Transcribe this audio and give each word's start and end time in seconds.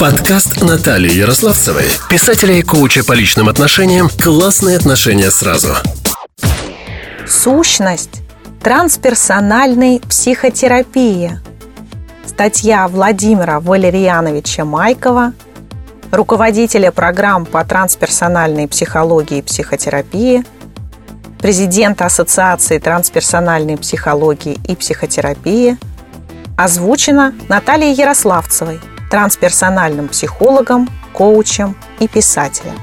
Подкаст 0.00 0.62
Натальи 0.62 1.12
Ярославцевой, 1.12 1.84
писателя 2.08 2.54
и 2.54 2.62
коуча 2.62 3.04
по 3.04 3.12
личным 3.12 3.50
отношениям 3.50 4.08
«Классные 4.08 4.78
отношения 4.78 5.30
сразу». 5.30 5.74
Сущность 7.28 8.22
трансперсональной 8.62 10.00
психотерапии. 10.00 11.38
Статья 12.24 12.88
Владимира 12.88 13.60
Валерьяновича 13.60 14.64
Майкова, 14.64 15.34
руководителя 16.10 16.92
программ 16.92 17.44
по 17.44 17.62
трансперсональной 17.62 18.68
психологии 18.68 19.40
и 19.40 19.42
психотерапии, 19.42 20.46
президента 21.42 22.06
Ассоциации 22.06 22.78
трансперсональной 22.78 23.76
психологии 23.76 24.58
и 24.66 24.74
психотерапии, 24.74 25.76
озвучена 26.56 27.34
Натальей 27.50 27.92
Ярославцевой, 27.92 28.80
трансперсональным 29.10 30.08
психологом, 30.08 30.88
коучем 31.12 31.76
и 31.98 32.08
писателем. 32.08 32.78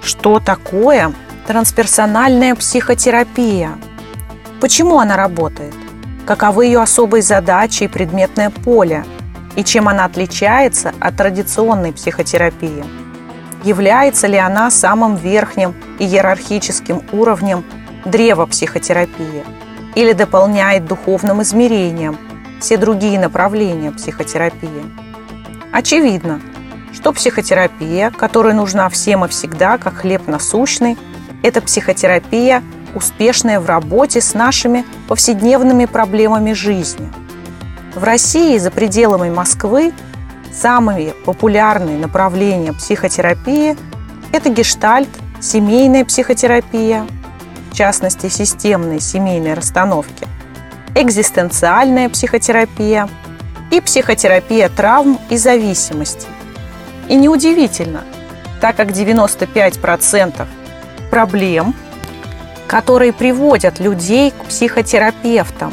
Что 0.00 0.38
такое 0.38 1.12
трансперсональная 1.46 2.54
психотерапия? 2.54 3.72
Почему 4.60 5.00
она 5.00 5.16
работает? 5.16 5.74
Каковы 6.24 6.66
ее 6.66 6.80
особые 6.80 7.22
задачи 7.22 7.84
и 7.84 7.88
предметное 7.88 8.50
поле? 8.50 9.04
И 9.56 9.64
чем 9.64 9.88
она 9.88 10.04
отличается 10.04 10.94
от 11.00 11.16
традиционной 11.16 11.92
психотерапии? 11.92 12.84
Является 13.64 14.28
ли 14.28 14.38
она 14.38 14.70
самым 14.70 15.16
верхним 15.16 15.74
иерархическим 15.98 17.02
уровнем 17.12 17.64
древа 18.04 18.46
психотерапии? 18.46 19.44
Или 19.96 20.12
дополняет 20.12 20.86
духовным 20.86 21.42
измерением 21.42 22.16
все 22.60 22.76
другие 22.76 23.18
направления 23.18 23.90
психотерапии? 23.90 25.11
Очевидно, 25.72 26.42
что 26.92 27.12
психотерапия, 27.14 28.10
которая 28.10 28.52
нужна 28.52 28.90
всем 28.90 29.24
и 29.24 29.28
всегда, 29.28 29.78
как 29.78 29.94
хлеб 29.94 30.28
насущный, 30.28 30.98
это 31.42 31.62
психотерапия, 31.62 32.62
успешная 32.94 33.58
в 33.58 33.64
работе 33.66 34.20
с 34.20 34.34
нашими 34.34 34.84
повседневными 35.08 35.86
проблемами 35.86 36.52
жизни. 36.52 37.10
В 37.94 38.04
России 38.04 38.58
за 38.58 38.70
пределами 38.70 39.30
Москвы 39.30 39.94
самые 40.52 41.14
популярные 41.24 41.96
направления 41.96 42.74
психотерапии– 42.74 43.76
это 44.32 44.50
гештальт, 44.50 45.08
семейная 45.40 46.04
психотерапия, 46.04 47.06
в 47.70 47.74
частности, 47.74 48.28
системные 48.28 49.00
семейные 49.00 49.54
расстановки, 49.54 50.28
экзистенциальная 50.94 52.10
психотерапия– 52.10 53.08
и 53.72 53.80
психотерапия 53.80 54.68
травм 54.68 55.18
и 55.30 55.36
зависимости. 55.36 56.28
И 57.08 57.16
неудивительно, 57.16 58.04
так 58.60 58.76
как 58.76 58.90
95% 58.90 60.46
проблем, 61.10 61.74
которые 62.68 63.12
приводят 63.12 63.80
людей 63.80 64.30
к 64.30 64.44
психотерапевтам, 64.44 65.72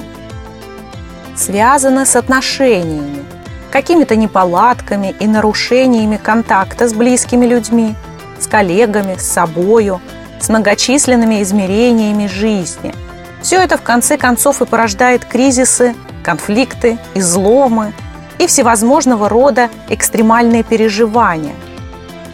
связаны 1.36 2.05
с 2.05 2.16
отношениями, 2.16 3.23
какими-то 3.70 4.16
неполадками 4.16 5.14
и 5.20 5.27
нарушениями 5.27 6.17
контакта 6.17 6.88
с 6.88 6.94
близкими 6.94 7.45
людьми, 7.45 7.95
с 8.39 8.47
коллегами, 8.47 9.16
с 9.17 9.30
собою, 9.30 10.02
с 10.39 10.47
многочисленными 10.47 11.44
измерениями 11.44 12.27
жизни. 12.27 12.94
Все 13.42 13.58
это 13.58 13.77
в 13.77 13.81
конце 13.81 14.17
концов 14.17 14.61
и 14.61 14.66
порождает 14.66 15.25
кризисы 15.25 15.95
конфликты, 16.30 16.99
изломы 17.16 17.91
и 18.38 18.45
всевозможного 18.45 19.30
рода 19.30 19.72
экстремальные 19.89 20.61
переживания. 20.61 21.55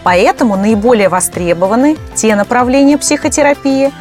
Поэтому 0.04 0.58
наиболее 0.58 1.08
востребованы 1.08 1.96
те 2.14 2.36
направления 2.36 2.98
психотерапии, 2.98 3.94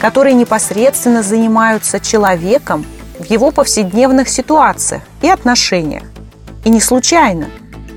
которые 0.00 0.34
непосредственно 0.34 1.22
занимаются 1.22 2.00
человеком 2.00 2.84
в 3.20 3.30
его 3.30 3.52
повседневных 3.52 4.28
ситуациях 4.28 5.02
и 5.22 5.28
отношениях. 5.28 6.02
И 6.64 6.68
не 6.68 6.80
случайно, 6.80 7.46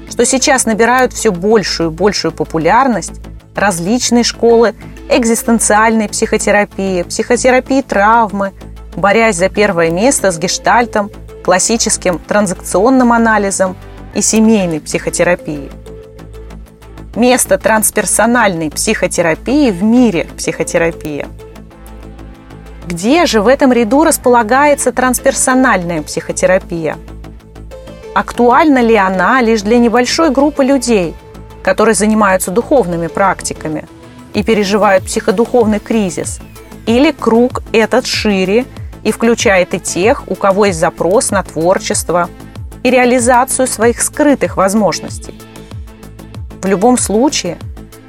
что 0.08 0.26
сейчас 0.26 0.68
набирают 0.68 1.14
все 1.14 1.32
большую 1.32 1.90
и 1.90 1.94
большую 1.94 2.32
популярность 2.32 3.20
различные 3.56 4.24
школы 4.24 4.76
экзистенциальной 5.10 6.10
психотерапии, 6.10 7.02
психотерапии 7.02 7.82
травмы, 7.82 8.54
борясь 8.96 9.38
за 9.38 9.50
первое 9.50 9.90
место 9.90 10.30
с 10.30 10.38
гештальтом 10.38 11.10
классическим 11.44 12.20
транзакционным 12.20 13.14
анализом 13.14 13.76
и 14.14 14.22
семейной 14.22 14.80
психотерапией. 14.80 15.70
Место 17.16 17.58
трансперсональной 17.58 18.70
психотерапии 18.70 19.72
в 19.72 19.84
мире 19.84 20.28
психотерапии. 20.38 21.26
Где 22.88 23.26
же 23.26 23.42
в 23.42 23.48
этом 23.48 23.72
ряду 23.72 24.04
располагается 24.04 24.92
трансперсональная 24.92 26.02
психотерапия? 26.02 26.98
Актуальна 28.16 28.80
ли 28.80 28.96
она 28.96 29.42
лишь 29.42 29.62
для 29.62 29.78
небольшой 29.78 30.32
группы 30.32 30.64
людей, 30.64 31.16
которые 31.62 31.94
занимаются 31.94 32.52
духовными 32.52 33.08
практиками 33.08 33.88
и 34.34 34.44
переживают 34.44 35.06
психодуховный 35.06 35.80
кризис? 35.80 36.40
Или 36.86 37.12
круг 37.12 37.62
этот 37.72 38.08
шире 38.08 38.66
и 39.04 39.12
включает 39.12 39.74
и 39.74 39.80
тех, 39.80 40.24
у 40.28 40.36
кого 40.36 40.66
есть 40.66 40.80
запрос 40.80 41.32
на 41.32 41.44
творчество 41.44 42.30
и 42.84 42.90
реализацию 42.90 43.68
своих 43.68 44.02
скрытых 44.02 44.58
возможностей. 44.58 45.34
В 46.62 46.66
любом 46.66 46.98
случае, 46.98 47.58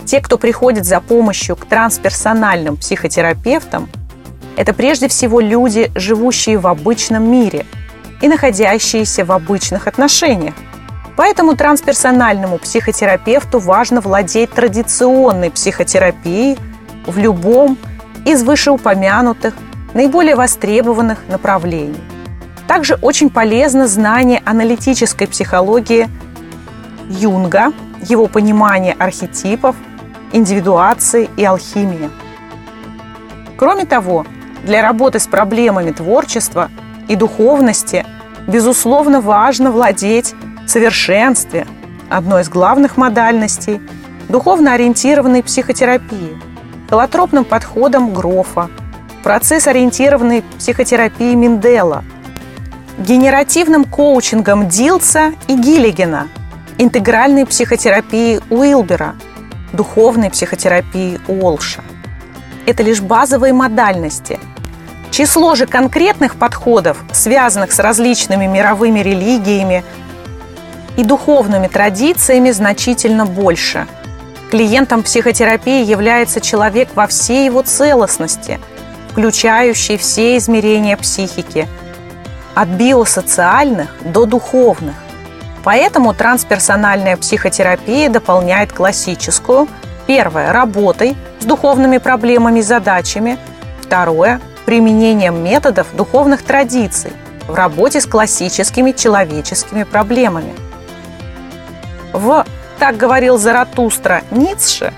те, 0.04 0.20
кто 0.20 0.38
приходит 0.38 0.84
за 0.84 1.00
помощью 1.00 1.56
к 1.56 1.66
трансперсональным 1.66 2.76
психотерапевтам, 2.76 3.88
это 4.56 4.74
прежде 4.74 5.08
всего 5.08 5.40
люди, 5.40 5.90
живущие 5.94 6.58
в 6.58 6.66
обычном 6.66 7.30
мире 7.30 7.64
и 8.20 8.28
находящиеся 8.28 9.24
в 9.24 9.32
обычных 9.32 9.86
отношениях. 9.86 10.54
Поэтому 11.16 11.54
трансперсональному 11.54 12.58
психотерапевту 12.58 13.58
важно 13.58 14.00
владеть 14.00 14.50
традиционной 14.52 15.50
психотерапией 15.50 16.58
в 17.06 17.18
любом 17.18 17.78
из 18.24 18.42
вышеупомянутых 18.42 19.54
наиболее 19.94 20.36
востребованных 20.36 21.18
направлений. 21.28 22.00
Также 22.66 22.94
очень 22.94 23.30
полезно 23.30 23.88
знание 23.88 24.42
аналитической 24.44 25.26
психологии 25.26 26.08
Юнга, 27.08 27.72
его 28.02 28.28
понимание 28.28 28.94
архетипов, 28.98 29.74
индивидуации 30.32 31.28
и 31.36 31.44
алхимии. 31.44 32.10
Кроме 33.56 33.84
того, 33.84 34.24
для 34.64 34.82
работы 34.82 35.18
с 35.18 35.26
проблемами 35.26 35.90
творчества 35.90 36.70
и 37.08 37.16
духовности 37.16 38.06
безусловно 38.46 39.20
важно 39.20 39.70
владеть 39.70 40.34
совершенстве 40.66 41.66
одной 42.08 42.42
из 42.42 42.48
главных 42.48 42.96
модальностей 42.96 43.80
духовно 44.28 44.74
ориентированной 44.74 45.42
психотерапии, 45.42 46.38
холотропным 46.88 47.44
подходом 47.44 48.14
Грофа, 48.14 48.70
процесс 49.22 49.66
ориентированной 49.66 50.42
психотерапии 50.58 51.34
Миндела, 51.34 52.04
генеративным 52.98 53.84
коучингом 53.84 54.68
Дилса 54.68 55.32
и 55.48 55.56
Гиллигена, 55.56 56.28
интегральной 56.78 57.46
психотерапии 57.46 58.40
Уилбера, 58.50 59.14
духовной 59.72 60.30
психотерапии 60.30 61.20
Уолша. 61.28 61.82
Это 62.66 62.82
лишь 62.82 63.00
базовые 63.00 63.52
модальности. 63.52 64.38
Число 65.10 65.54
же 65.54 65.66
конкретных 65.66 66.36
подходов, 66.36 66.98
связанных 67.12 67.72
с 67.72 67.78
различными 67.78 68.46
мировыми 68.46 69.00
религиями 69.00 69.84
и 70.96 71.02
духовными 71.02 71.66
традициями, 71.66 72.50
значительно 72.50 73.26
больше. 73.26 73.86
Клиентом 74.50 75.02
психотерапии 75.02 75.84
является 75.84 76.40
человек 76.40 76.90
во 76.94 77.06
всей 77.06 77.46
его 77.46 77.62
целостности– 77.62 78.60
включающий 79.20 79.98
все 79.98 80.38
измерения 80.38 80.96
психики, 80.96 81.68
от 82.54 82.68
биосоциальных 82.68 83.90
до 84.02 84.24
духовных. 84.24 84.94
Поэтому 85.62 86.14
трансперсональная 86.14 87.18
психотерапия 87.18 88.08
дополняет 88.08 88.72
классическую, 88.72 89.68
первое– 90.06 90.52
работой 90.54 91.18
с 91.38 91.44
духовными 91.44 91.98
проблемами 91.98 92.60
и 92.60 92.62
задачами, 92.62 93.36
второе– 93.82 94.40
применением 94.64 95.44
методов 95.44 95.94
духовных 95.94 96.42
традиций 96.42 97.12
в 97.46 97.54
работе 97.54 98.00
с 98.00 98.06
классическими 98.06 98.92
человеческими 98.92 99.82
проблемами. 99.82 100.54
В 102.14 102.46
«Так 102.78 102.96
говорил 102.96 103.36
Заратустра» 103.36 104.22
Ницше 104.30 104.94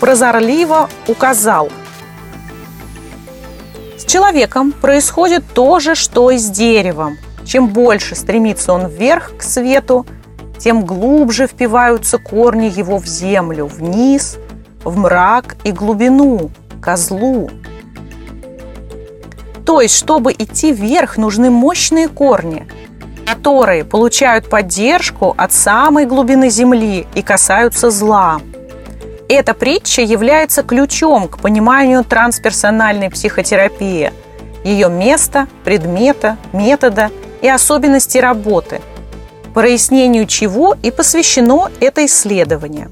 прозорливо 0.00 0.88
указал– 1.06 1.70
человеком 4.10 4.72
происходит 4.72 5.44
то 5.54 5.78
же, 5.78 5.94
что 5.94 6.32
и 6.32 6.38
с 6.38 6.50
деревом. 6.50 7.16
Чем 7.46 7.68
больше 7.68 8.16
стремится 8.16 8.72
он 8.72 8.88
вверх 8.88 9.36
к 9.38 9.42
свету, 9.42 10.04
тем 10.58 10.84
глубже 10.84 11.46
впиваются 11.46 12.18
корни 12.18 12.66
его 12.66 12.98
в 12.98 13.06
землю, 13.06 13.66
вниз, 13.66 14.36
в 14.82 14.98
мрак 14.98 15.56
и 15.62 15.70
глубину, 15.70 16.50
козлу. 16.82 17.50
То 19.64 19.80
есть, 19.80 19.94
чтобы 19.94 20.32
идти 20.32 20.72
вверх, 20.72 21.16
нужны 21.16 21.50
мощные 21.50 22.08
корни, 22.08 22.66
которые 23.26 23.84
получают 23.84 24.50
поддержку 24.50 25.34
от 25.38 25.52
самой 25.52 26.06
глубины 26.06 26.50
земли 26.50 27.06
и 27.14 27.22
касаются 27.22 27.90
зла. 27.90 28.40
Эта 29.32 29.54
притча 29.54 30.02
является 30.02 30.64
ключом 30.64 31.28
к 31.28 31.38
пониманию 31.38 32.02
трансперсональной 32.02 33.10
психотерапии, 33.10 34.12
ее 34.64 34.88
места, 34.88 35.46
предмета, 35.62 36.36
метода 36.52 37.12
и 37.40 37.48
особенностей 37.48 38.18
работы, 38.18 38.80
прояснению 39.54 40.26
чего 40.26 40.76
и 40.82 40.90
посвящено 40.90 41.70
это 41.78 42.04
исследование. 42.06 42.90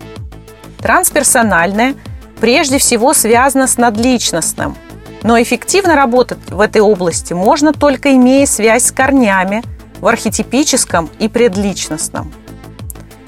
Трансперсональное 0.80 1.96
прежде 2.40 2.78
всего 2.78 3.14
связано 3.14 3.66
с 3.66 3.76
надличностным, 3.76 4.76
но 5.24 5.42
эффективно 5.42 5.96
работать 5.96 6.38
в 6.50 6.60
этой 6.60 6.82
области 6.82 7.32
можно 7.32 7.72
только 7.72 8.14
имея 8.14 8.46
связь 8.46 8.84
с 8.84 8.92
корнями 8.92 9.64
в 9.98 10.06
архетипическом 10.06 11.10
и 11.18 11.26
предличностном. 11.26 12.32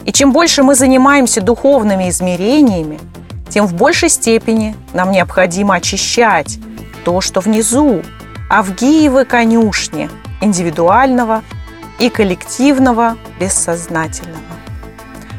И 0.04 0.12
чем 0.12 0.32
больше 0.32 0.62
мы 0.62 0.74
занимаемся 0.74 1.40
духовными 1.40 2.08
измерениями, 2.08 2.98
тем 3.48 3.66
в 3.66 3.74
большей 3.74 4.08
степени 4.08 4.76
нам 4.94 5.10
необходимо 5.10 5.74
очищать 5.74 6.58
то, 7.04 7.20
что 7.20 7.40
внизу, 7.40 8.02
а 8.48 8.62
в 8.62 8.74
Гиевой 8.74 9.24
конюшне 9.24 10.08
индивидуального 10.40 11.42
и 11.98 12.08
коллективного 12.08 13.16
бессознательного. 13.38 14.38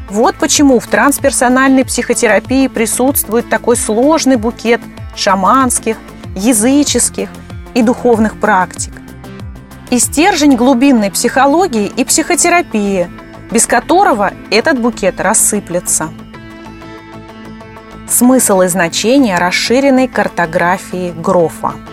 Вот 0.08 0.36
почему 0.36 0.78
в 0.78 0.86
трансперсональной 0.86 1.84
психотерапии 1.84 2.68
присутствует 2.68 3.48
такой 3.48 3.76
сложный 3.76 4.36
букет 4.36 4.80
шаманских, 5.16 5.96
языческих 6.36 7.30
и 7.74 7.82
духовных 7.82 8.38
практик. 8.38 8.92
И 9.90 9.98
стержень 9.98 10.56
глубинной 10.56 11.10
психологии 11.10 11.86
и 11.96 12.04
психотерапии, 12.04 13.08
без 13.52 13.66
которого 13.66 14.32
этот 14.50 14.80
букет 14.80 15.20
рассыплется. 15.20 16.08
Смысл 18.08 18.62
и 18.62 18.68
значение 18.68 19.38
расширенной 19.38 20.08
картографии 20.08 21.12
Грофа– 21.12 21.74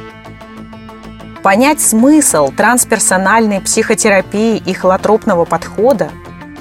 Понять 1.43 1.79
смысл 1.79 2.51
трансперсональной 2.51 3.61
психотерапии 3.61 4.57
и 4.57 4.73
холотропного 4.73 5.45
подхода 5.45 6.09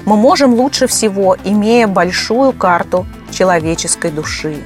мы 0.05 0.15
можем 0.15 0.53
лучше 0.53 0.87
всего, 0.87 1.35
имея 1.43 1.85
большую 1.85 2.53
карту 2.53 3.05
человеческой 3.29 4.11
души. 4.11 4.57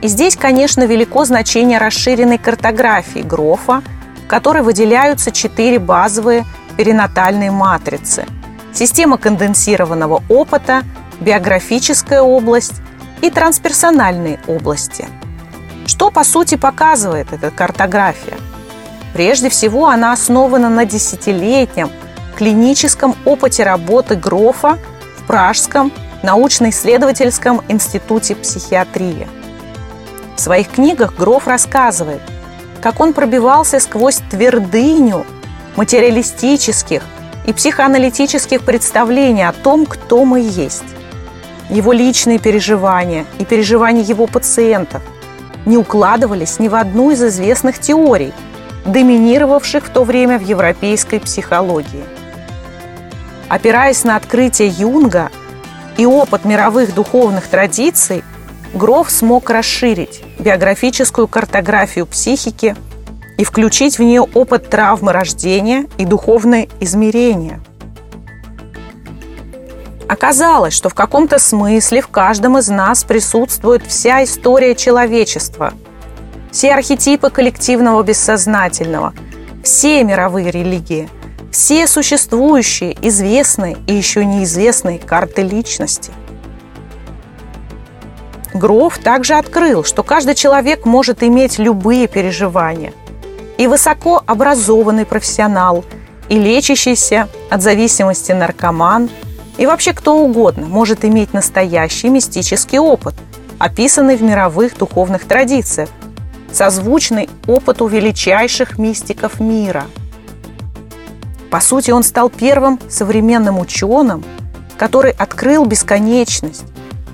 И 0.00 0.08
здесь, 0.08 0.36
конечно, 0.36 0.86
велико 0.86 1.26
значение 1.26 1.78
расширенной 1.78 2.38
картографии 2.38 3.20
Грофа, 3.20 3.82
в 4.24 4.26
которой 4.26 4.62
выделяются 4.62 5.30
четыре 5.30 5.78
базовые 5.78 6.46
перинатальные 6.78 7.50
матрицы– 7.50 8.24
система 8.76 9.18
конденсированного 9.18 10.22
опыта, 10.28 10.82
биографическая 11.20 12.20
область 12.20 12.74
и 13.22 13.30
трансперсональные 13.30 14.38
области. 14.46 15.08
Что, 15.86 16.10
по 16.10 16.24
сути, 16.24 16.56
показывает 16.56 17.32
эта 17.32 17.50
картография? 17.50 18.36
Прежде 19.14 19.48
всего, 19.48 19.88
она 19.88 20.12
основана 20.12 20.68
на 20.68 20.84
десятилетнем 20.84 21.90
клиническом 22.36 23.16
опыте 23.24 23.64
работы 23.64 24.14
Грофа 24.14 24.78
в 25.16 25.26
Пражском 25.26 25.90
научно-исследовательском 26.22 27.62
институте 27.68 28.34
психиатрии. 28.34 29.26
В 30.36 30.40
своих 30.40 30.68
книгах 30.68 31.16
Гроф 31.16 31.46
рассказывает, 31.46 32.20
как 32.82 33.00
он 33.00 33.14
пробивался 33.14 33.80
сквозь 33.80 34.20
твердыню 34.30 35.24
материалистических 35.76 37.02
и 37.46 37.52
психоаналитических 37.52 38.62
представлений 38.62 39.48
о 39.48 39.52
том, 39.52 39.86
кто 39.86 40.24
мы 40.24 40.40
есть. 40.40 40.84
Его 41.70 41.92
личные 41.92 42.38
переживания 42.38 43.24
и 43.38 43.44
переживания 43.44 44.02
его 44.02 44.26
пациентов 44.26 45.02
не 45.64 45.76
укладывались 45.76 46.58
ни 46.58 46.68
в 46.68 46.74
одну 46.74 47.10
из 47.10 47.22
известных 47.22 47.78
теорий– 47.78 48.32
доминировавших 48.86 49.86
в 49.86 49.90
то 49.90 50.04
время 50.04 50.38
в 50.38 50.42
европейской 50.42 51.18
психологии. 51.18 52.04
Опираясь 53.48 54.04
на 54.04 54.16
открытие 54.16 54.68
Юнга 54.68 55.30
и 55.96 56.06
опыт 56.06 56.44
мировых 56.44 56.94
духовных 56.94 57.46
традиций, 57.46 58.24
Гроф 58.74 59.10
смог 59.10 59.48
расширить 59.48 60.22
биографическую 60.38 61.28
картографию 61.28 62.04
психики 62.06 62.76
и 63.38 63.44
включить 63.44 63.98
в 63.98 64.02
нее 64.02 64.22
опыт 64.22 64.68
травмы 64.70 65.12
рождения 65.12 65.86
и 65.98 66.04
духовные 66.04 66.68
измерения. 66.80 67.60
Оказалось, 70.08 70.74
что 70.74 70.88
в 70.88 70.94
каком-то 70.94 71.38
смысле 71.38 72.00
в 72.00 72.08
каждом 72.08 72.58
из 72.58 72.68
нас 72.68 73.04
присутствует 73.04 73.84
вся 73.86 74.24
история 74.24 74.74
человечества– 74.74 75.72
все 76.56 76.72
архетипы 76.72 77.28
коллективного 77.28 78.02
бессознательного, 78.02 79.12
все 79.62 80.02
мировые 80.04 80.50
религии, 80.50 81.10
все 81.52 81.86
существующие, 81.86 82.96
известные 83.06 83.76
и 83.86 83.92
еще 83.92 84.24
неизвестные 84.24 84.98
карты 84.98 85.42
личности. 85.42 86.14
Гроф 88.54 88.96
также 88.96 89.34
открыл, 89.34 89.84
что 89.84 90.02
каждый 90.02 90.34
человек 90.34 90.86
может 90.86 91.22
иметь 91.22 91.58
любые 91.58 92.08
переживания. 92.08 92.94
И 93.58 93.66
высоко 93.66 94.22
образованный 94.26 95.06
профессионал, 95.06 95.84
и 96.28 96.38
лечащийся 96.38 97.28
от 97.50 97.62
зависимости 97.62 98.32
наркоман, 98.32 99.08
и 99.58 99.66
вообще 99.66 99.92
кто 99.92 100.18
угодно 100.18 100.66
может 100.66 101.04
иметь 101.04 101.32
настоящий 101.32 102.08
мистический 102.08 102.78
опыт, 102.78 103.14
описанный 103.58 104.16
в 104.16 104.22
мировых 104.22 104.76
духовных 104.76 105.24
традициях– 105.24 105.88
созвучный 106.56 107.28
опыту 107.46 107.86
величайших 107.86 108.78
мистиков 108.78 109.40
мира. 109.40 109.84
По 111.50 111.60
сути, 111.60 111.90
он 111.90 112.02
стал 112.02 112.30
первым 112.30 112.80
современным 112.88 113.58
ученым, 113.58 114.24
который 114.78 115.12
открыл 115.12 115.66
бесконечность 115.66 116.64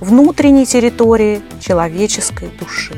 внутренней 0.00 0.64
территории 0.64 1.42
человеческой 1.60 2.50
души. 2.58 2.94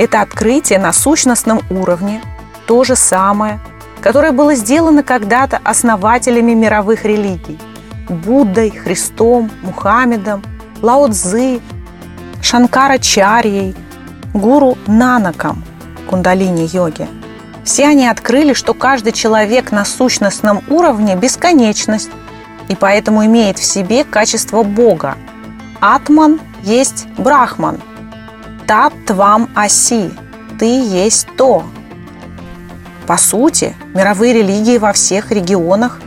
Это 0.00 0.22
открытие 0.22 0.78
на 0.78 0.94
сущностном 0.94 1.60
уровне 1.68 2.22
то 2.66 2.84
же 2.84 2.96
самое, 2.96 3.60
которое 4.00 4.32
было 4.32 4.54
сделано 4.54 5.02
когда-то 5.02 5.60
основателями 5.62 6.52
мировых 6.52 7.04
религий– 7.04 7.58
Буддой, 8.08 8.70
Христом, 8.70 9.50
Мухаммедом, 9.62 10.42
Лао 10.80 11.08
Цзы, 11.08 11.60
Шанкара 12.40 12.96
Чарьей– 12.96 13.76
гуру 14.32 14.78
Нанаком 14.86 15.62
кундалини-йоги. 16.08 17.06
Все 17.62 17.86
они 17.86 18.08
открыли, 18.08 18.54
что 18.54 18.72
каждый 18.72 19.12
человек 19.12 19.70
на 19.70 19.84
сущностном 19.84 20.62
уровне– 20.70 21.14
бесконечность, 21.20 22.08
и 22.68 22.74
поэтому 22.74 23.26
имеет 23.26 23.58
в 23.58 23.64
себе 23.64 24.04
качество 24.04 24.62
Бога. 24.62 25.18
Атман 25.78 26.40
есть 26.62 27.06
Брахман. 27.18 27.82
Тат 28.70 28.92
твам 29.04 29.48
аси– 29.56 30.12
ты 30.60 30.64
есть 30.64 31.26
то. 31.36 31.64
По 33.04 33.16
сути, 33.16 33.74
мировые 33.94 34.32
религии 34.32 34.78
во 34.78 34.92
всех 34.92 35.32
регионах 35.32 36.00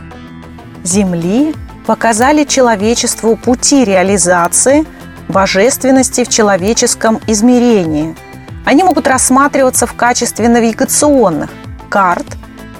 Земли 0.82 1.54
показали 1.86 2.44
человечеству 2.44 3.36
пути 3.36 3.84
реализации– 3.84 4.86
божественности 5.28 6.24
в 6.24 6.30
человеческом 6.30 7.20
измерении. 7.26 8.16
Они 8.64 8.82
могут 8.82 9.08
рассматриваться 9.08 9.86
в 9.86 9.92
качестве 9.92 10.48
навигационных 10.48 11.50
карт 11.90 12.24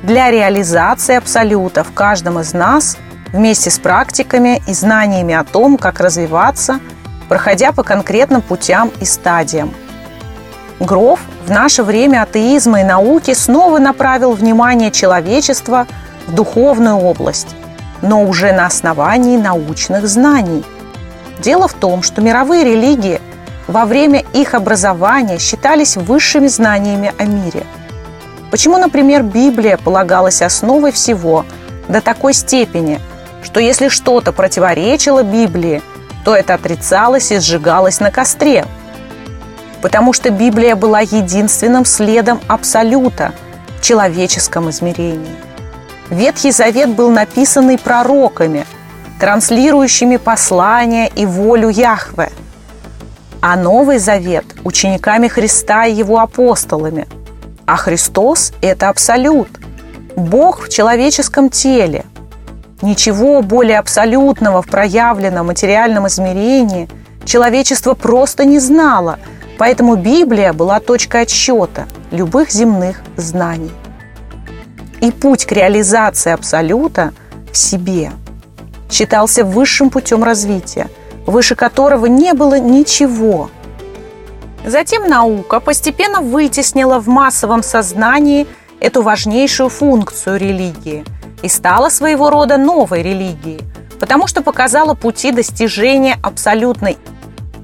для 0.02 0.30
реализации 0.30 1.16
абсолюта 1.16 1.84
в 1.84 1.92
каждом 1.92 2.40
из 2.40 2.54
нас 2.54 2.96
вместе 3.34 3.68
с 3.68 3.78
практиками 3.78 4.62
и 4.66 4.72
знаниями 4.72 5.34
о 5.34 5.44
том, 5.44 5.76
как 5.76 6.00
развиваться, 6.00 6.80
проходя 7.34 7.72
по 7.72 7.82
конкретным 7.82 8.42
путям 8.42 8.92
и 9.00 9.04
стадиям. 9.04 9.74
Гроф 10.78 11.18
в 11.44 11.50
наше 11.50 11.82
время 11.82 12.22
атеизма 12.22 12.82
и 12.82 12.84
науки 12.84 13.34
снова 13.34 13.80
направил 13.80 14.34
внимание 14.34 14.92
человечества 14.92 15.88
в 16.28 16.34
духовную 16.36 16.96
область, 16.96 17.48
но 18.02 18.22
уже 18.22 18.52
на 18.52 18.66
основании 18.66 19.36
научных 19.36 20.06
знаний– 20.06 20.64
Дело 21.40 21.66
в 21.66 21.74
том, 21.74 22.02
что 22.02 22.22
мировые 22.22 22.64
религии 22.64 23.20
во 23.66 23.84
время 23.84 24.24
их 24.32 24.54
образования 24.54 25.38
считались 25.38 25.96
высшими 25.96 26.46
знаниями 26.46 27.12
о 27.18 27.24
мире. 27.24 27.66
Почему, 28.52 28.78
например, 28.78 29.24
Библия 29.24 29.76
полагалась 29.76 30.40
основой 30.40 30.92
всего 30.92 31.44
до 31.88 32.00
такой 32.00 32.32
степени, 32.32 33.00
что 33.42 33.58
если 33.58 33.88
что-то 33.88 34.32
противоречило 34.32 35.24
Библии, 35.24 35.82
то 36.24 36.34
это 36.34 36.54
отрицалось 36.54 37.30
и 37.30 37.38
сжигалось 37.38 38.00
на 38.00 38.10
костре. 38.10 38.64
Потому 39.82 40.12
что 40.12 40.30
Библия 40.30 40.76
была 40.76 41.00
единственным 41.00 41.84
следом 41.84 42.40
Абсолюта 42.48 43.32
в 43.78 43.82
человеческом 43.82 44.70
измерении. 44.70 45.36
Ветхий 46.10 46.50
Завет 46.50 46.90
был 46.90 47.10
написанный 47.10 47.78
пророками, 47.78 48.66
транслирующими 49.20 50.16
послания 50.16 51.10
и 51.14 51.26
волю 51.26 51.68
Яхве, 51.68 52.30
а 53.40 53.56
Новый 53.56 53.98
Завет– 53.98 54.44
учениками 54.64 55.28
Христа 55.28 55.84
и 55.84 55.92
его 55.92 56.18
апостолами. 56.18 57.06
А 57.66 57.76
Христос– 57.76 58.52
это 58.62 58.88
Абсолют, 58.88 59.48
Бог 60.16 60.64
в 60.64 60.68
человеческом 60.70 61.50
теле. 61.50 62.04
Ничего 62.82 63.42
более 63.42 63.78
абсолютного 63.78 64.62
в 64.62 64.66
проявленном 64.66 65.46
материальном 65.46 66.06
измерении 66.08 66.88
человечество 67.24 67.94
просто 67.94 68.44
не 68.44 68.58
знало, 68.58 69.18
поэтому 69.58 69.96
Библия 69.96 70.52
была 70.52 70.80
точкой 70.80 71.22
отсчета 71.22 71.86
любых 72.10 72.50
земных 72.50 73.02
знаний 73.16 73.72
и 75.04 75.10
путь 75.10 75.44
к 75.44 75.52
реализации 75.52 76.32
абсолюта 76.32 77.12
в 77.52 77.56
себе 77.56 78.10
считался 78.90 79.44
высшим 79.44 79.90
путем 79.90 80.24
развития, 80.24 80.88
выше 81.26 81.54
которого 81.54 82.06
не 82.06 82.32
было 82.32 82.58
ничего. 82.58 83.50
Затем 84.64 85.08
наука 85.08 85.60
постепенно 85.60 86.22
вытеснила 86.22 87.00
в 87.00 87.08
массовом 87.08 87.62
сознании 87.62 88.46
эту 88.80 89.02
важнейшую 89.02 89.68
функцию 89.68 90.38
религии 90.38 91.04
и 91.44 91.48
стала 91.48 91.90
своего 91.90 92.30
рода 92.30 92.56
новой 92.56 93.02
религией, 93.02 93.60
потому 94.00 94.26
что 94.26 94.42
показала 94.42 94.94
пути 94.94 95.30
достижения 95.30 96.16
абсолютной 96.22 96.96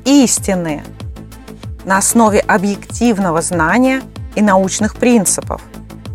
истины 0.04 0.84
на 1.86 1.96
основе 1.96 2.40
объективного 2.40 3.40
знания 3.40 4.02
и 4.34 4.42
научных 4.42 4.96
принципов 4.96 5.62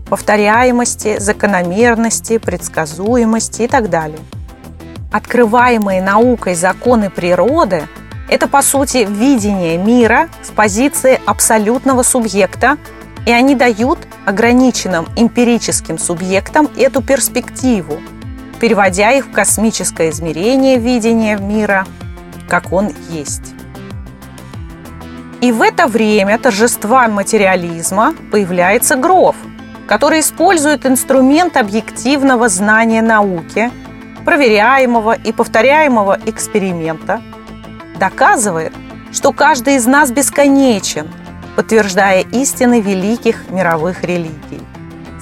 повторяемости, 0.07 1.17
закономерности, 1.17 2.38
предсказуемости 2.38 3.63
и 3.63 3.67
так 3.67 3.89
далее. 3.89 4.19
Открываемые 5.12 6.03
наукой 6.03 6.53
законы 6.53 7.10
природы– 7.10 7.88
это, 8.29 8.48
по 8.48 8.62
сути, 8.62 9.07
видение 9.10 9.79
мира 9.79 10.29
с 10.43 10.51
позиции 10.51 11.19
абсолютного 11.25 12.03
субъекта, 12.03 12.77
и 13.25 13.32
они 13.32 13.55
дают 13.55 14.00
ограниченным 14.25 15.08
эмпирическим 15.15 15.98
субъектам 15.98 16.70
эту 16.77 17.01
перспективу, 17.01 18.00
переводя 18.60 19.12
их 19.12 19.27
в 19.27 19.32
космическое 19.32 20.10
измерение 20.10 20.77
видения 20.77 21.38
мира, 21.38 21.86
как 22.48 22.72
он 22.72 22.91
есть. 23.10 23.53
И 25.41 25.51
в 25.51 25.62
это 25.62 25.88
время 25.88 26.38
торжества 26.38 27.08
материализма 27.08 28.15
появляется 28.32 28.96
Гров– 28.96 29.36
который 29.88 30.22
использует 30.22 30.86
инструмент 30.86 31.58
объективного 31.58 32.50
знания 32.50 33.01
науки, 33.01 33.72
проверяемого 34.24 35.13
и 35.13 35.32
повторяемого 35.32 36.17
эксперимента, 36.25 37.22
доказывает, 38.00 38.74
что 39.12 39.32
каждый 39.32 39.75
из 39.75 39.86
нас 39.86 40.12
бесконечен, 40.12 41.08
подтверждая 41.55 42.21
истины 42.21 42.81
великих 42.81 43.50
мировых 43.50 44.03
религий. 44.03 44.62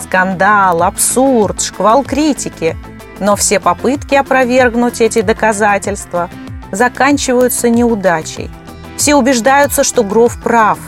Скандал, 0.01 0.83
абсурд, 0.83 1.61
шквал 1.61 2.03
критики, 2.03 2.75
но 3.19 3.35
все 3.35 3.59
попытки 3.59 4.15
опровергнуть 4.15 5.01
эти 5.01 5.21
доказательства 5.21 6.29
заканчиваются 6.71 7.69
неудачей. 7.69 8.49
Все 8.97 9.15
убеждаются, 9.15 9.83
что 9.83 10.03
Гров 10.03 10.41
прав. 10.41 10.79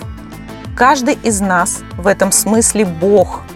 Каждый 0.75 1.15
из 1.15 1.41
нас 1.41 1.79
в 1.97 2.07
этом 2.07 2.31
смысле 2.31 2.85
Бог– 2.85 3.41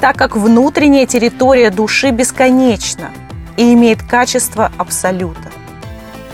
так 0.00 0.16
как 0.16 0.36
внутренняя 0.36 1.06
территория 1.06 1.70
души 1.70 2.10
бесконечна 2.10 3.10
и 3.56 3.72
имеет 3.72 4.02
качество 4.02 4.70
абсолюта. 4.76 5.50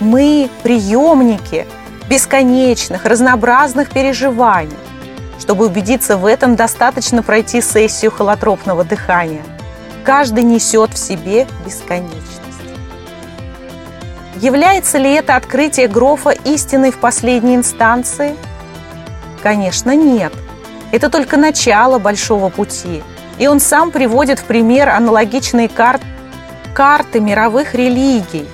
Мы– 0.00 0.50
приемники 0.62 1.66
бесконечных, 2.12 3.06
разнообразных 3.06 3.88
переживаний. 3.88 4.76
Чтобы 5.40 5.64
убедиться 5.64 6.18
в 6.18 6.26
этом, 6.26 6.56
достаточно 6.56 7.22
пройти 7.22 7.62
сессию 7.62 8.10
холотропного 8.10 8.84
дыхания. 8.84 9.42
Каждый 10.04 10.44
несет 10.44 10.92
в 10.92 10.98
себе 10.98 11.46
бесконечность. 11.64 12.20
Является 14.42 14.98
ли 14.98 15.10
это 15.10 15.36
открытие 15.36 15.88
Грофа 15.88 16.30
истиной 16.30 16.90
в 16.90 16.98
последней 16.98 17.56
инстанции? 17.56 18.36
Конечно, 19.42 19.96
нет. 19.96 20.34
Это 20.90 21.08
только 21.08 21.38
начало 21.38 21.98
большого 21.98 22.50
пути– 22.50 23.02
и 23.38 23.46
он 23.46 23.60
сам 23.60 23.90
приводит 23.90 24.38
в 24.38 24.44
пример 24.44 24.90
аналогичные 24.90 25.68
карты, 25.68 26.04
карты 26.74 27.18
мировых 27.18 27.74
религий 27.74 28.46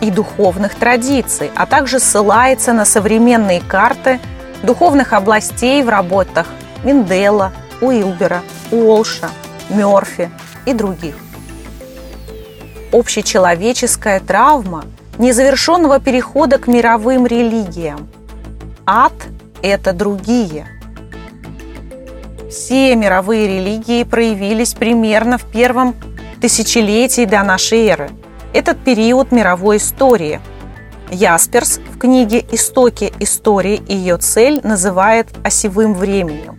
и 0.00 0.10
духовных 0.10 0.74
традиций, 0.74 1.50
а 1.54 1.66
также 1.66 2.00
ссылается 2.00 2.72
на 2.72 2.84
современные 2.84 3.60
карты 3.60 4.20
духовных 4.62 5.12
областей 5.12 5.82
в 5.82 5.88
работах 5.88 6.46
Миндела, 6.84 7.52
Уилбера, 7.80 8.42
Уолша, 8.70 9.30
Мёрфи 9.68 10.30
и 10.64 10.72
других. 10.72 11.16
Общечеловеческая 12.92 14.20
травма 14.20 14.84
незавершенного 15.18 15.98
перехода 16.00 16.58
к 16.58 16.66
мировым 16.66 17.26
религиям. 17.26 18.08
Ад– 18.86 19.14
это 19.62 19.92
другие– 19.92 20.68
все 22.48 22.94
мировые 22.94 23.48
религии 23.48 24.04
проявились 24.04 24.74
примерно 24.74 25.36
в 25.36 25.44
первом 25.44 25.94
тысячелетии 26.40 27.24
до 27.24 27.42
нашей 27.42 27.86
эры. 27.86 28.10
Этот 28.52 28.82
период 28.82 29.32
мировой 29.32 29.76
истории. 29.78 30.40
Ясперс 31.10 31.78
в 31.78 31.98
книге 31.98 32.44
«Истоки 32.50 33.12
истории» 33.20 33.82
ее 33.86 34.16
цель 34.16 34.60
называет 34.64 35.28
осевым 35.44 35.94
временем. 35.94 36.58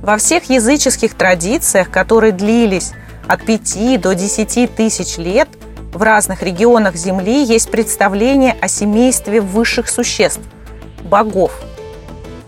Во 0.00 0.16
всех 0.16 0.50
языческих 0.50 1.14
традициях, 1.14 1.90
которые 1.90 2.32
длились 2.32 2.92
от 3.28 3.44
5 3.44 4.00
до 4.00 4.14
10 4.14 4.74
тысяч 4.74 5.18
лет, 5.18 5.48
в 5.92 6.02
разных 6.02 6.42
регионах 6.42 6.96
Земли 6.96 7.44
есть 7.44 7.70
представление 7.70 8.56
о 8.60 8.68
семействе 8.68 9.40
высших 9.40 9.88
существ– 9.88 10.40
богов– 11.04 11.52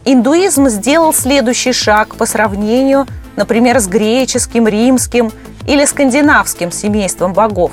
Индуизм 0.07 0.69
сделал 0.69 1.15
следующий 1.15 1.73
шаг 1.73 2.17
по 2.17 2.27
сравнению, 2.27 3.07
например, 3.37 3.81
с 3.81 3.87
греческим, 3.87 4.69
римским 4.69 5.33
или 5.67 5.87
скандинавским 5.87 6.71
семейством 6.71 7.33
богов, 7.33 7.73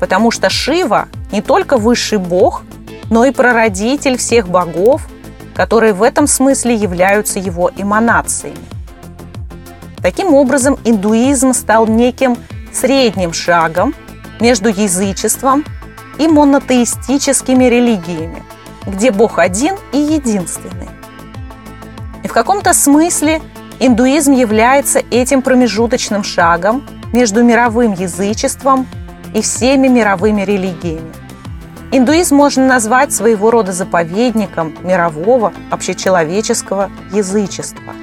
потому 0.00 0.30
что 0.30 0.50
Шива 0.50 1.08
не 1.32 1.42
только 1.42 1.76
высший 1.76 2.18
бог, 2.18 2.62
но 3.10 3.24
и 3.24 3.30
прародитель 3.30 4.16
всех 4.16 4.48
богов, 4.48 5.06
которые 5.54 5.92
в 5.92 6.02
этом 6.02 6.26
смысле 6.26 6.74
являются 6.74 7.38
его 7.38 7.70
эманациями. 7.76 8.58
Таким 10.02 10.34
образом, 10.34 10.78
индуизм 10.84 11.52
стал 11.52 11.86
неким 11.86 12.36
средним 12.72 13.32
шагом 13.32 13.94
между 14.40 14.68
язычеством 14.68 15.64
и 16.18 16.28
монотеистическими 16.28 17.64
религиями, 17.64 18.42
где 18.86 19.10
Бог 19.10 19.38
один 19.38 19.76
и 19.92 19.98
единственный. 19.98 20.88
И 22.22 22.28
в 22.28 22.32
каком-то 22.32 22.72
смысле 22.72 23.40
индуизм 23.80 24.32
является 24.32 25.00
этим 25.10 25.42
промежуточным 25.42 26.22
шагом 26.22 26.86
между 27.12 27.42
мировым 27.42 27.92
язычеством 27.92 28.86
и 29.34 29.42
всеми 29.42 29.88
мировыми 29.88 30.42
религиями. 30.42 31.12
Индуизм 31.90 32.36
можно 32.36 32.66
назвать 32.66 33.12
своего 33.12 33.50
рода 33.50 33.72
заповедником 33.72 34.74
мирового 34.82 35.52
общечеловеческого 35.70 36.90
язычества. 37.12 37.94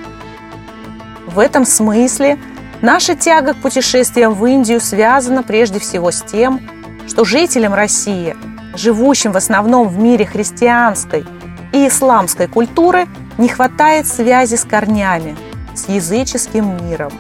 В 1.28 1.40
этом 1.40 1.66
смысле 1.66 2.40
наша 2.82 3.16
тяга 3.16 3.54
к 3.54 3.62
путешествиям 3.62 4.34
в 4.34 4.46
Индию 4.46 4.82
связана 4.82 5.44
прежде 5.44 5.80
всего 5.80 6.12
с 6.12 6.22
тем, 6.22 6.62
что 7.08 7.26
жителям 7.26 7.74
России, 7.74 8.36
живущим 8.76 9.32
в 9.32 9.38
основном 9.38 9.88
в 9.88 10.00
мире 10.00 10.26
христианской 10.26 11.26
и 11.72 11.88
исламской 11.88 12.48
культуры– 12.48 13.08
не 13.38 13.50
хватает 13.50 14.08
связи 14.08 14.56
с 14.56 14.64
корнями, 14.64 15.36
с 15.74 15.90
языческим 15.90 16.78
миром. 16.88 17.12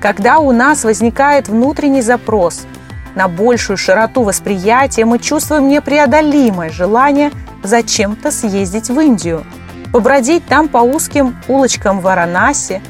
Когда 0.00 0.38
у 0.38 0.52
нас 0.52 0.84
возникает 0.84 1.48
внутренний 1.48 2.02
запрос 2.02 2.66
на 3.14 3.28
большую 3.28 3.76
широту 3.76 4.22
восприятия, 4.22 5.04
мы 5.04 5.18
чувствуем 5.18 5.68
непреодолимое 5.68 6.70
желание 6.70 7.30
зачем-то 7.62 8.30
съездить 8.30 8.90
в 8.90 8.98
Индию, 9.00 9.44
побродить 9.92 10.44
там 10.46 10.68
по 10.68 10.78
узким 10.78 11.36
улочкам 11.48 12.00
Варанаси, 12.00 12.82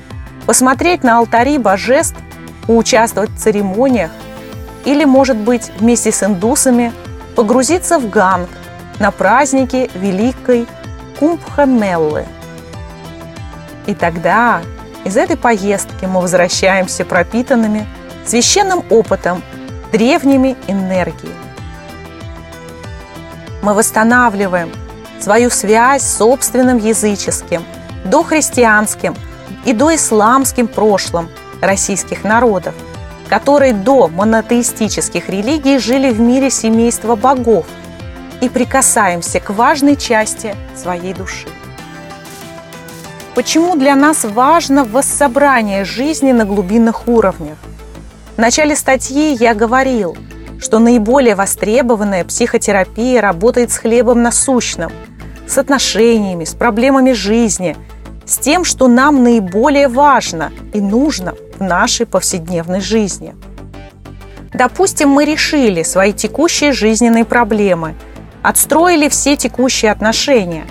посмотреть 0.47 1.05
на 1.05 1.19
алтари 1.19 1.59
божеств, 1.59 2.17
поучаствовать 2.67 3.31
в 3.31 3.39
церемониях 3.39 4.11
или, 4.85 5.05
может 5.05 5.37
быть, 5.37 5.71
вместе 5.79 6.13
с 6.13 6.23
индусами 6.23 6.93
погрузиться 7.37 7.99
в 7.99 8.09
Ганг 8.09 8.49
на 8.99 9.11
празднике 9.11 9.91
Великой 9.95 10.67
Кумбхамеллы. 11.19 12.27
И 13.87 13.95
тогда 13.95 14.61
из 15.05 15.17
этой 15.17 15.37
поездки 15.37 16.07
мы 16.07 16.21
возвращаемся 16.21 17.05
пропитанными 17.05 17.87
священным 18.25 18.83
опытом, 18.89 19.43
древними 19.95 20.57
энергиями. 20.67 21.37
Мы 23.63 23.75
восстанавливаем 23.75 24.73
свою 25.21 25.51
связь 25.51 26.03
с 26.03 26.17
собственным 26.17 26.79
языческим, 26.79 27.63
дохристианским 28.05 29.15
и 29.65 29.73
доисламским 29.73 30.67
прошлым 30.67 31.29
российских 31.61 32.25
народов, 32.25 32.75
которые 33.29 33.73
до 33.73 34.09
монотеистических 34.09 35.29
религий 35.29 35.79
жили 35.79 36.11
в 36.11 36.19
мире 36.19 36.51
семейства 36.51 37.15
богов 37.15 37.65
и 38.41 38.49
прикасаемся 38.49 39.39
к 39.39 39.51
важной 39.51 39.95
части 39.95 40.57
своей 40.75 41.15
души. 41.15 41.47
Почему 43.37 43.77
для 43.77 43.95
нас 43.95 44.25
важно 44.25 44.83
воссобрание 44.83 45.85
жизни 45.85 46.33
на 46.33 46.45
глубинных 46.45 47.07
уровнях? 47.07 47.59
В 48.35 48.39
начале 48.39 48.75
статьи 48.75 49.33
я 49.33 49.55
говорил, 49.55 50.17
что 50.59 50.81
наиболее 50.81 51.37
востребованная 51.37 52.25
психотерапия 52.25 53.21
работает 53.21 53.71
с 53.71 53.79
хлебом 53.79 54.23
насущным, 54.23 54.91
с 55.47 55.57
отношениями, 55.57 56.45
с 56.45 56.53
проблемами 56.53 57.13
жизни, 57.13 57.77
с 58.27 58.39
тем, 58.39 58.65
что 58.65 58.89
нам 58.89 59.23
наиболее 59.23 59.87
важно 59.87 60.51
и 60.73 60.81
нужно 60.81 61.35
в 61.57 61.63
нашей 61.63 62.07
повседневной 62.07 62.81
жизни. 62.81 63.37
Допустим, 64.53 65.11
мы 65.11 65.27
решили 65.27 65.85
свои 65.85 66.13
текущие 66.13 66.73
жизненные 66.73 67.25
проблемы, 67.25 67.95
отстроили 68.43 69.09
все 69.09 69.37
текущие 69.37 69.93
отношения. 69.93 70.65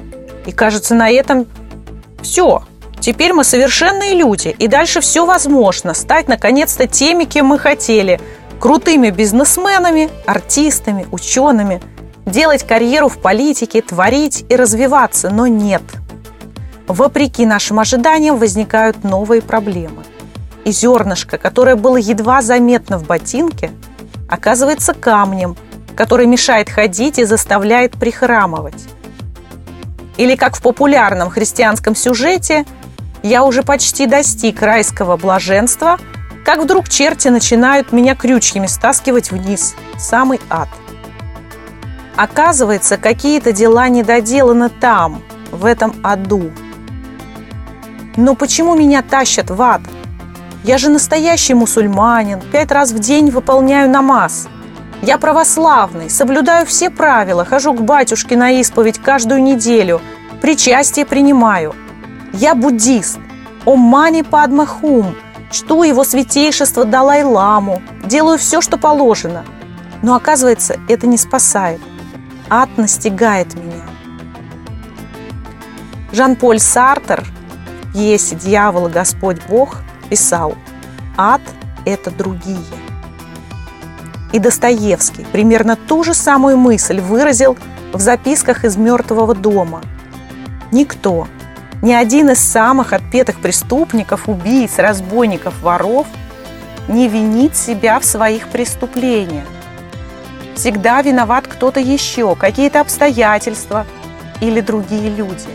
И 0.46 0.52
кажется, 0.52 0.96
на 0.96 1.10
этом 1.10 1.48
все. 2.22 2.64
Теперь 3.04 3.34
мы 3.34 3.44
совершенные 3.44 4.14
люди, 4.14 4.56
и 4.58 4.70
дальше 4.70 5.02
все 5.02 5.26
возможно. 5.26 5.94
Стать, 5.94 6.30
наконец-то, 6.30 6.88
теми, 6.88 7.26
кем 7.26 7.48
мы 7.48 7.60
хотели. 7.60 8.22
Крутыми 8.62 9.10
бизнесменами, 9.10 10.10
артистами, 10.26 11.06
учеными. 11.12 11.82
Делать 12.26 12.66
карьеру 12.66 13.10
в 13.10 13.18
политике, 13.18 13.82
творить 13.82 14.46
и 14.48 14.56
развиваться. 14.56 15.30
Но 15.32 15.48
нет. 15.48 15.82
Вопреки 16.88 17.46
нашим 17.46 17.82
ожиданиям 17.82 18.38
возникают 18.38 19.04
новые 19.04 19.42
проблемы. 19.42 20.06
И 20.64 20.72
зернышко, 20.72 21.38
которое 21.38 21.76
было 21.76 21.98
едва 21.98 22.42
заметно 22.42 22.98
в 22.98 23.06
ботинке, 23.06 23.72
оказывается 24.30 24.94
камнем, 24.94 25.58
который 25.98 26.26
мешает 26.26 26.70
ходить 26.70 27.20
и 27.20 27.26
заставляет 27.26 28.00
прихрамывать. 28.00 28.82
Или 30.16 30.38
как 30.38 30.56
в 30.56 30.62
популярном 30.62 31.30
христианском 31.30 31.98
сюжете 31.98 32.66
«Я 33.24 33.44
уже 33.44 33.64
почти 33.64 34.06
достиг 34.06 34.62
райского 34.62 35.18
блаженства», 35.18 35.98
как 36.44 36.60
вдруг 36.60 36.90
черти 36.90 37.30
начинают 37.30 37.92
меня 37.92 38.16
крючьями 38.16 38.68
стаскивать 38.68 39.32
вниз, 39.32 39.76
самый 39.98 40.42
ад. 40.50 40.68
Оказывается, 42.16 42.98
какие-то 42.98 43.52
дела 43.52 43.88
недоделаны 43.88 44.70
там, 44.70 45.24
в 45.52 45.66
этом 45.66 45.96
аду. 46.04 46.52
Но 48.16 48.36
почему 48.36 48.76
меня 48.76 49.02
тащат 49.02 49.50
в 49.50 49.62
ад? 49.62 49.82
Я 50.64 50.78
же 50.78 50.90
настоящий 50.90 51.54
мусульманин, 51.54 52.40
пять 52.52 52.72
раз 52.72 52.92
в 52.92 53.00
день 53.00 53.32
выполняю 53.32 53.90
намаз. 53.90 54.48
Я 55.02 55.18
православный, 55.18 56.10
соблюдаю 56.10 56.66
все 56.66 56.90
правила, 56.90 57.44
хожу 57.44 57.74
к 57.74 57.82
батюшке 57.82 58.38
на 58.38 58.52
исповедь 58.52 59.00
каждую 59.00 59.42
неделю, 59.42 60.02
причастие 60.42 61.06
принимаю. 61.06 61.74
Я 62.34 62.56
буддист, 62.56 63.20
Ом 63.64 63.80
Мани 63.80 64.24
Падма 64.24 64.66
Хум, 64.66 65.16
чту 65.52 65.84
его 65.84 66.04
святейшество 66.04 66.84
Далай-ламу, 66.84 67.82
делаю 68.04 68.40
все, 68.40 68.60
что 68.60 68.78
положено. 68.78 69.46
Но 70.02 70.16
оказывается, 70.16 70.78
это 70.90 71.06
не 71.06 71.18
спасает. 71.18 71.80
Ад 72.50 72.70
настигает 72.78 73.54
меня. 73.54 73.84
Жан-Поль 76.12 76.60
Сартер 76.60 77.24
в 77.94 78.36
«Дьявол 78.36 78.88
и 78.88 78.92
Господь 78.92 79.38
Бог» 79.48 79.84
писал 80.10 80.56
«Ад– 81.16 81.42
это 81.86 82.10
другие». 82.10 82.58
И 84.32 84.40
Достоевский 84.40 85.26
примерно 85.32 85.76
ту 85.76 86.04
же 86.04 86.16
самую 86.16 86.58
мысль 86.58 87.00
выразил 87.00 87.56
в 87.94 88.00
записках 88.00 88.66
из 88.66 88.76
«Мертвого 88.76 89.36
дома». 89.36 89.82
Никто, 90.72 91.28
ни 91.84 91.92
один 91.92 92.32
из 92.32 92.40
самых 92.40 92.94
отпетых 92.94 93.40
преступников, 93.40 94.28
убийц, 94.28 94.80
разбойников, 94.80 95.62
воров 95.62 96.08
не 96.88 97.08
винит 97.08 97.56
себя 97.56 98.00
в 98.00 98.06
своих 98.06 98.48
преступлениях. 98.48 99.46
Всегда 100.56 101.04
виноват 101.04 101.48
кто-то 101.48 101.80
еще, 101.80 102.36
какие-то 102.36 102.82
обстоятельства 102.82 103.86
или 104.42 104.62
другие 104.62 105.12
люди. 105.12 105.48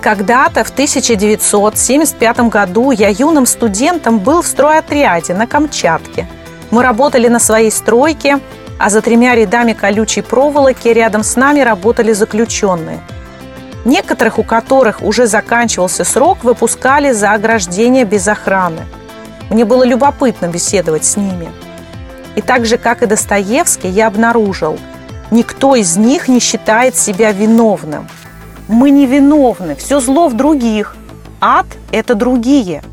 Когда-то 0.00 0.64
в 0.64 0.70
1975 0.70 2.40
году 2.48 2.92
я 2.92 3.08
юным 3.08 3.44
студентом 3.44 4.18
был 4.18 4.40
в 4.40 4.46
стройотряде 4.46 5.34
на 5.34 5.46
Камчатке– 5.46 6.26
мы 6.70 6.82
работали 6.82 7.28
на 7.28 7.38
своей 7.38 7.70
стройке, 7.70 8.40
а 8.78 8.90
за 8.90 9.00
тремя 9.00 9.34
рядами 9.34 9.72
колючей 9.72 10.22
проволоки 10.22 10.88
рядом 10.88 11.22
с 11.22 11.34
нами 11.36 11.60
работали 11.60 12.12
заключенные. 12.12 13.00
Некоторых, 13.88 14.38
у 14.38 14.42
которых 14.42 15.00
уже 15.00 15.26
заканчивался 15.26 16.04
срок, 16.04 16.44
выпускали 16.44 17.12
за 17.12 17.32
ограждение 17.32 18.04
без 18.04 18.28
охраны. 18.28 18.82
Мне 19.48 19.64
было 19.64 19.82
любопытно 19.82 20.44
беседовать 20.48 21.06
с 21.06 21.16
ними. 21.16 21.48
И 22.36 22.42
так 22.42 22.66
же, 22.66 22.76
как 22.76 23.02
и 23.02 23.06
Достоевский, 23.06 23.88
я 23.88 24.08
обнаружил, 24.08 24.78
никто 25.30 25.74
из 25.74 25.96
них 25.96 26.28
не 26.28 26.38
считает 26.38 26.96
себя 26.96 27.32
виновным. 27.32 28.06
Мы 28.68 28.90
не 28.90 29.06
виновны, 29.06 29.74
все 29.74 30.00
зло 30.00 30.28
в 30.28 30.36
других. 30.36 30.94
Ад– 31.40 31.66
это 31.90 32.14
другие– 32.14 32.82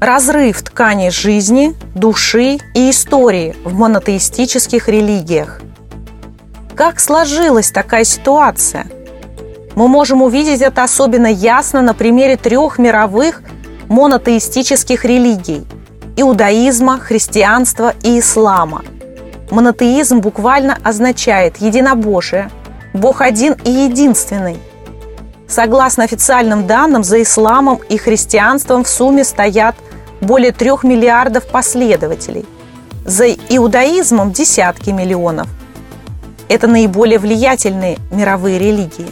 разрыв 0.00 0.60
ткани 0.62 1.08
жизни, 1.08 1.74
души 1.94 2.58
и 2.74 2.90
истории 2.90 3.56
в 3.64 3.72
монотеистических 3.72 4.88
религиях. 4.88 5.61
Как 6.84 6.98
сложилась 6.98 7.70
такая 7.70 8.02
ситуация? 8.02 8.86
Мы 9.76 9.86
можем 9.86 10.20
увидеть 10.20 10.62
это 10.62 10.82
особенно 10.82 11.28
ясно 11.28 11.80
на 11.80 11.94
примере 11.94 12.36
трех 12.36 12.76
мировых 12.80 13.40
монотеистических 13.88 15.04
религий– 15.04 15.64
иудаизма, 16.16 16.98
христианства 16.98 17.94
и 18.02 18.18
ислама. 18.18 18.82
Монотеизм 19.52 20.18
буквально 20.18 20.76
означает 20.82 21.58
«единобожие», 21.58 22.50
Бог 22.94 23.20
один 23.20 23.52
и 23.64 23.70
единственный– 23.70 24.58
Согласно 25.46 26.02
официальным 26.02 26.66
данным, 26.66 27.04
за 27.04 27.22
исламом 27.22 27.78
и 27.90 27.96
христианством 27.96 28.82
в 28.82 28.88
сумме 28.88 29.22
стоят 29.22 29.76
более 30.20 30.50
трех 30.50 30.82
миллиардов 30.82 31.46
последователей. 31.46 32.44
За 33.04 33.30
иудаизмом 33.30 34.32
десятки 34.32 34.90
миллионов. 34.90 35.46
Это 36.48 36.66
наиболее 36.66 37.18
влиятельные 37.18 37.98
мировые 38.10 38.58
религии. 38.58 39.08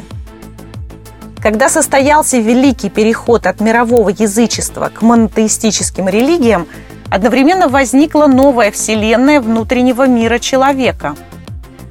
Когда 1.43 1.69
состоялся 1.69 2.39
великий 2.39 2.91
переход 2.91 3.47
от 3.47 3.61
мирового 3.61 4.11
язычества 4.11 4.91
к 4.93 5.01
монотеистическим 5.03 6.09
религиям, 6.09 6.67
одновременно 7.11 7.69
возникла 7.69 8.27
новая 8.27 8.71
вселенная 8.71 9.41
внутреннего 9.41 10.07
мира 10.07 10.39
человека, 10.39 11.17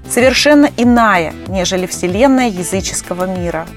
совершенно 0.10 0.70
иная, 0.78 1.34
нежели 1.48 1.88
вселенная 1.88 2.50
языческого 2.50 3.26
мира. 3.26 3.68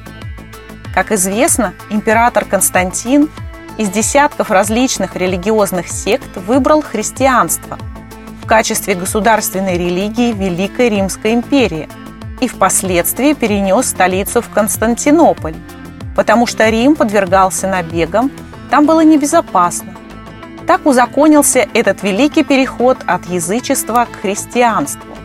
Как 0.95 1.11
известно, 1.11 1.73
император 1.91 2.45
Константин– 2.45 3.31
из 3.79 3.89
десятков 3.89 4.51
различных 4.51 5.17
религиозных 5.17 5.89
сект 5.89 6.37
выбрал 6.37 6.83
христианство 6.83 7.79
в 8.43 8.47
качестве 8.47 8.95
государственной 8.95 9.79
религии 9.79 10.33
Великой 10.33 10.89
Римской 10.91 11.35
империи 11.35 11.89
и 12.41 12.49
впоследствии 12.49 13.33
перенес 13.33 13.87
столицу 13.87 14.43
в 14.43 14.49
Константинополь, 14.51 15.55
потому 16.17 16.47
что 16.47 16.69
Рим 16.69 16.97
подвергался 16.97 17.69
набегам, 17.69 18.31
там 18.71 18.87
было 18.87 19.03
небезопасно. 19.03 19.95
Так 20.67 20.87
узаконился 20.87 21.67
этот 21.75 22.03
великий 22.03 22.45
переход 22.45 22.99
от 23.07 23.27
язычества 23.27 24.07
к 24.11 24.21
христианству, 24.21 25.17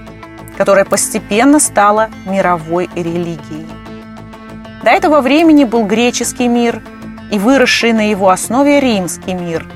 которое 0.58 0.86
постепенно 0.86 1.60
стало 1.60 2.10
мировой 2.26 2.90
религией. 2.96 3.68
До 4.84 4.92
этого 4.92 5.22
времени 5.22 5.64
был 5.64 5.86
греческий 5.86 6.48
мир– 6.48 6.82
и 7.32 7.40
выросший 7.40 7.94
на 7.94 8.10
его 8.10 8.30
основе 8.30 8.80
римский 8.80 9.34
мир. 9.34 9.68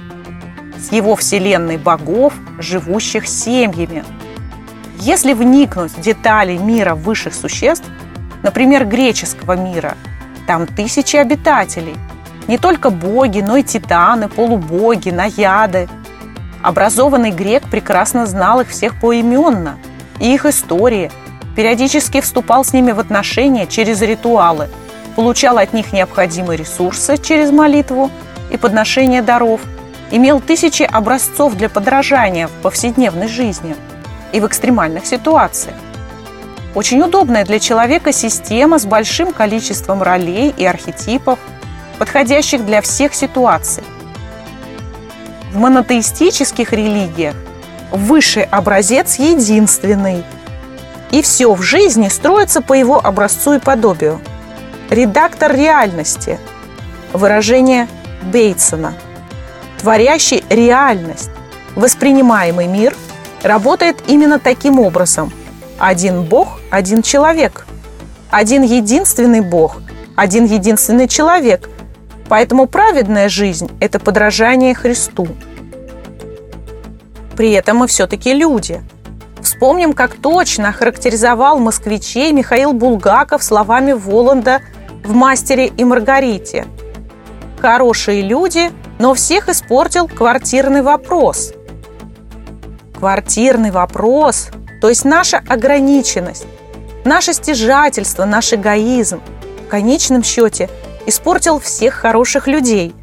С 0.82 0.92
его 0.92 1.16
вселенной 1.16 1.78
богов, 1.78 2.34
живущих 2.60 3.28
семьями. 3.28 4.04
Если 5.00 5.34
вникнуть 5.34 5.92
в 5.92 6.02
детали 6.02 6.58
мира 6.58 6.96
высших 6.96 7.34
существ, 7.34 7.86
например, 8.44 8.86
греческого 8.86 9.54
мира, 9.54 9.96
там 10.48 10.68
тысячи 10.68 11.16
обитателей. 11.16 11.96
Не 12.48 12.58
только 12.58 12.90
боги, 12.90 13.40
но 13.40 13.58
и 13.58 13.64
титаны, 13.64 14.28
полубоги, 14.28 15.10
наяды. 15.10 15.88
Образованный 16.62 17.32
грек 17.32 17.64
прекрасно 17.70 18.26
знал 18.26 18.62
их 18.62 18.70
всех 18.70 19.00
поименно 19.00 19.78
и 20.20 20.34
их 20.34 20.46
истории, 20.46 21.12
периодически 21.56 22.22
вступал 22.22 22.64
с 22.64 22.74
ними 22.74 22.92
в 22.92 23.00
отношения 23.00 23.68
через 23.68 24.02
ритуалы, 24.02 24.70
получал 25.16 25.58
от 25.58 25.74
них 25.74 25.94
необходимые 25.94 26.58
ресурсы 26.58 27.18
через 27.18 27.52
молитву 27.52 28.12
и 28.52 28.58
подношение 28.58 29.22
даров, 29.22 29.62
имел 30.12 30.40
тысячи 30.40 30.84
образцов 30.84 31.56
для 31.56 31.70
подражания 31.70 32.48
в 32.48 32.52
повседневной 32.62 33.28
жизни 33.28 33.76
и 34.34 34.40
в 34.40 34.48
экстремальных 34.48 35.06
ситуациях. 35.06 35.76
Очень 36.76 37.02
удобная 37.02 37.44
для 37.44 37.60
человека 37.60 38.14
система 38.14 38.80
с 38.80 38.86
большим 38.86 39.34
количеством 39.34 40.02
ролей 40.04 40.54
и 40.56 40.66
архетипов, 40.66 41.40
подходящих 41.98 42.66
для 42.66 42.82
всех 42.82 43.14
ситуаций. 43.14 43.84
В 45.52 45.58
монотеистических 45.58 46.72
религиях 46.72 47.36
высший 47.92 48.44
образец 48.44 49.16
единственный, 49.20 50.24
и 51.12 51.22
все 51.22 51.54
в 51.54 51.62
жизни 51.62 52.08
строится 52.08 52.62
по 52.62 52.74
его 52.74 53.06
образцу 53.06 53.56
и 53.56 53.60
подобию. 53.60 54.22
Редактор 54.90 55.54
реальности– 55.54 56.40
выражение 57.14 57.90
Бейтсона. 58.24 58.94
Творящий 59.82 60.44
реальность, 60.50 61.32
воспринимаемый 61.76 62.68
мир 62.68 62.96
работает 63.42 63.98
именно 64.08 64.38
таким 64.38 64.80
образом– 64.80 65.34
один 65.80 66.22
Бог, 66.22 66.60
один 66.70 67.02
человек. 67.02 67.66
Один 68.30 68.62
единственный 68.62 69.42
Бог, 69.42 69.82
один 70.16 70.46
единственный 70.46 71.08
человек. 71.08 71.68
Поэтому 72.30 72.68
праведная 72.68 73.28
жизнь– 73.28 73.72
это 73.80 74.00
подражание 74.00 74.76
Христу. 74.76 75.28
При 77.36 77.52
этом 77.54 77.78
мы 77.78 77.88
все-таки 77.88 78.36
люди. 78.36 78.84
Вспомним, 79.42 79.94
как 79.94 80.14
точно 80.14 80.72
характеризовал 80.72 81.58
москвичей 81.58 82.32
Михаил 82.32 82.74
Булгаков 82.74 83.44
словами 83.44 83.94
Воланда 83.94 84.62
в 85.04 85.16
«Мастере 85.16 85.66
и 85.66 85.84
Маргарите». 85.84 86.68
Хорошие 87.62 88.22
люди, 88.22 88.72
но 89.00 89.14
всех 89.14 89.48
испортил 89.50 90.08
квартирный 90.08 90.82
вопрос. 90.82 91.54
Квартирный 92.98 93.72
вопрос 93.72 94.50
то 94.82 94.90
есть 94.90 95.06
наша 95.06 95.42
ограниченность, 95.48 96.46
наше 97.06 97.34
стяжательство, 97.34 98.26
наш 98.26 98.52
эгоизм 98.52 99.22
в 99.66 99.70
конечном 99.70 100.24
счете 100.24 100.70
испортил 101.06 101.60
всех 101.60 101.94
хороших 101.94 102.48
людей. 102.48 102.94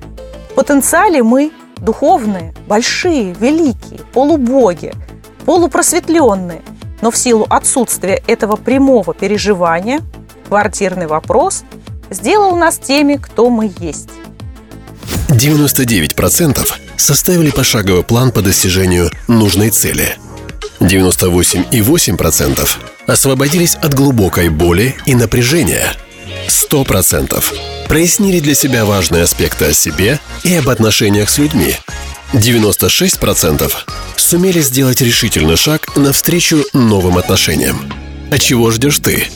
В 0.51 0.55
потенциале 0.55 1.23
мы 1.23 1.53
духовные, 1.77 2.53
большие, 2.67 3.33
великие, 3.33 4.01
полубоги, 4.13 4.93
полупросветленные, 5.47 6.63
но 7.01 7.13
в 7.13 7.17
силу 7.17 7.47
отсутствия 7.49 8.21
этого 8.27 8.57
прямого 8.57 9.15
переживания 9.15 10.01
квартирный 10.49 11.07
вопрос 11.07 11.63
сделал 12.11 12.57
нас 12.57 12.79
теми, 12.79 13.15
кто 13.15 13.51
мы 13.51 13.71
есть. 13.79 14.11
99% 15.39 16.69
составили 16.97 17.51
пошаговый 17.51 18.03
план 18.03 18.33
по 18.33 18.43
достижению 18.43 19.11
нужной 19.27 19.71
цели– 19.71 20.17
98,8% 20.81 22.69
освободились 23.07 23.75
от 23.77 23.95
глубокой 23.95 24.49
боли 24.49 24.97
и 25.07 25.15
напряжения. 25.15 25.93
100% 26.49 27.43
прояснили 27.89 28.41
для 28.41 28.55
себя 28.55 28.85
важные 28.85 29.25
аспекты 29.25 29.67
о 29.67 29.73
себе 29.73 30.21
и 30.45 30.55
об 30.55 30.69
отношениях 30.69 31.31
с 31.31 31.39
людьми. 31.39 31.75
96% 32.33 33.73
сумели 34.17 34.61
сделать 34.61 35.01
решительный 35.01 35.57
шаг 35.57 35.97
навстречу 35.97 36.65
новым 36.73 37.17
отношениям. 37.19 37.91
А 38.31 38.39
чего 38.39 38.71
ждешь 38.71 38.99
ты? 38.99 39.27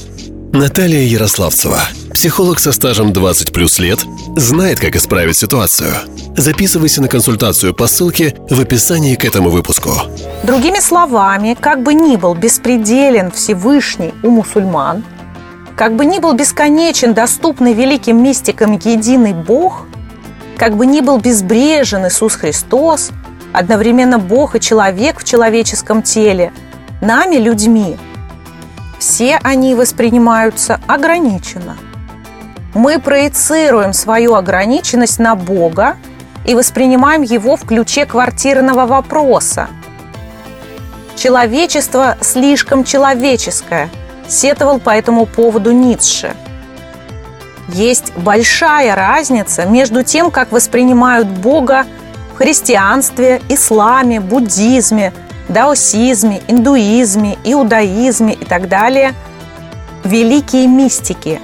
Наталья 0.52 1.00
Ярославцева, 1.00 1.82
психолог 2.12 2.60
со 2.60 2.72
стажем 2.72 3.12
20 3.12 3.52
плюс 3.52 3.78
лет, 3.78 4.00
знает, 4.36 4.80
как 4.80 4.96
исправить 4.96 5.36
ситуацию. 5.36 5.92
Записывайся 6.36 7.02
на 7.02 7.08
консультацию 7.08 7.74
по 7.74 7.86
ссылке 7.86 8.34
в 8.48 8.60
описании 8.60 9.14
к 9.14 9.24
этому 9.24 9.50
выпуску. 9.50 9.90
Другими 10.44 10.80
словами, 10.80 11.56
как 11.58 11.82
бы 11.82 11.94
ни 11.94 12.16
был 12.16 12.34
беспределен 12.34 13.30
Всевышний 13.30 14.14
у 14.22 14.30
мусульман, 14.30 15.04
как 15.76 15.96
бы 15.96 16.04
ни 16.04 16.18
был 16.18 16.32
бесконечен 16.34 17.14
доступный 17.14 17.74
великим 17.74 18.22
мистикам 18.22 18.72
единый 18.72 19.32
Бог, 19.32 19.86
как 20.56 20.76
бы 20.76 20.86
ни 20.86 21.00
был 21.00 21.18
безбрежен 21.18 22.06
Иисус 22.06 22.34
Христос, 22.34 23.10
одновременно 23.52 24.18
Бог 24.18 24.56
и 24.56 24.60
человек 24.60 25.20
в 25.20 25.24
человеческом 25.24 26.02
теле, 26.02 26.52
нами, 27.00 27.36
людьми– 27.36 27.96
все 29.02 29.40
они 29.42 29.74
воспринимаются 29.74 30.80
ограниченно. 30.86 31.76
Мы 32.74 32.98
проецируем 32.98 33.92
свою 33.92 34.34
ограниченность 34.34 35.18
на 35.18 35.34
Бога 35.34 35.96
и 36.46 36.54
воспринимаем 36.54 37.22
его 37.22 37.56
в 37.56 37.66
ключе 37.66 38.06
квартирного 38.06 38.86
вопроса. 38.86 39.68
Человечество 41.16 42.16
слишком 42.20 42.84
человеческое, 42.84 43.90
сетовал 44.26 44.80
по 44.80 44.90
этому 44.90 45.26
поводу 45.26 45.72
Ницше. 45.72 46.34
Есть 47.68 48.12
большая 48.16 48.94
разница 48.96 49.66
между 49.66 50.02
тем, 50.02 50.30
как 50.30 50.50
воспринимают 50.50 51.28
Бога 51.28 51.86
в 52.32 52.38
христианстве, 52.38 53.42
исламе, 53.48 54.20
буддизме, 54.20 55.12
даосизме, 55.48 56.40
индуизме, 56.48 57.36
иудаизме 57.44 58.34
и 58.34 58.44
так 58.44 58.68
далее, 58.68 59.14
великие 60.04 60.66
мистики, 60.66 61.40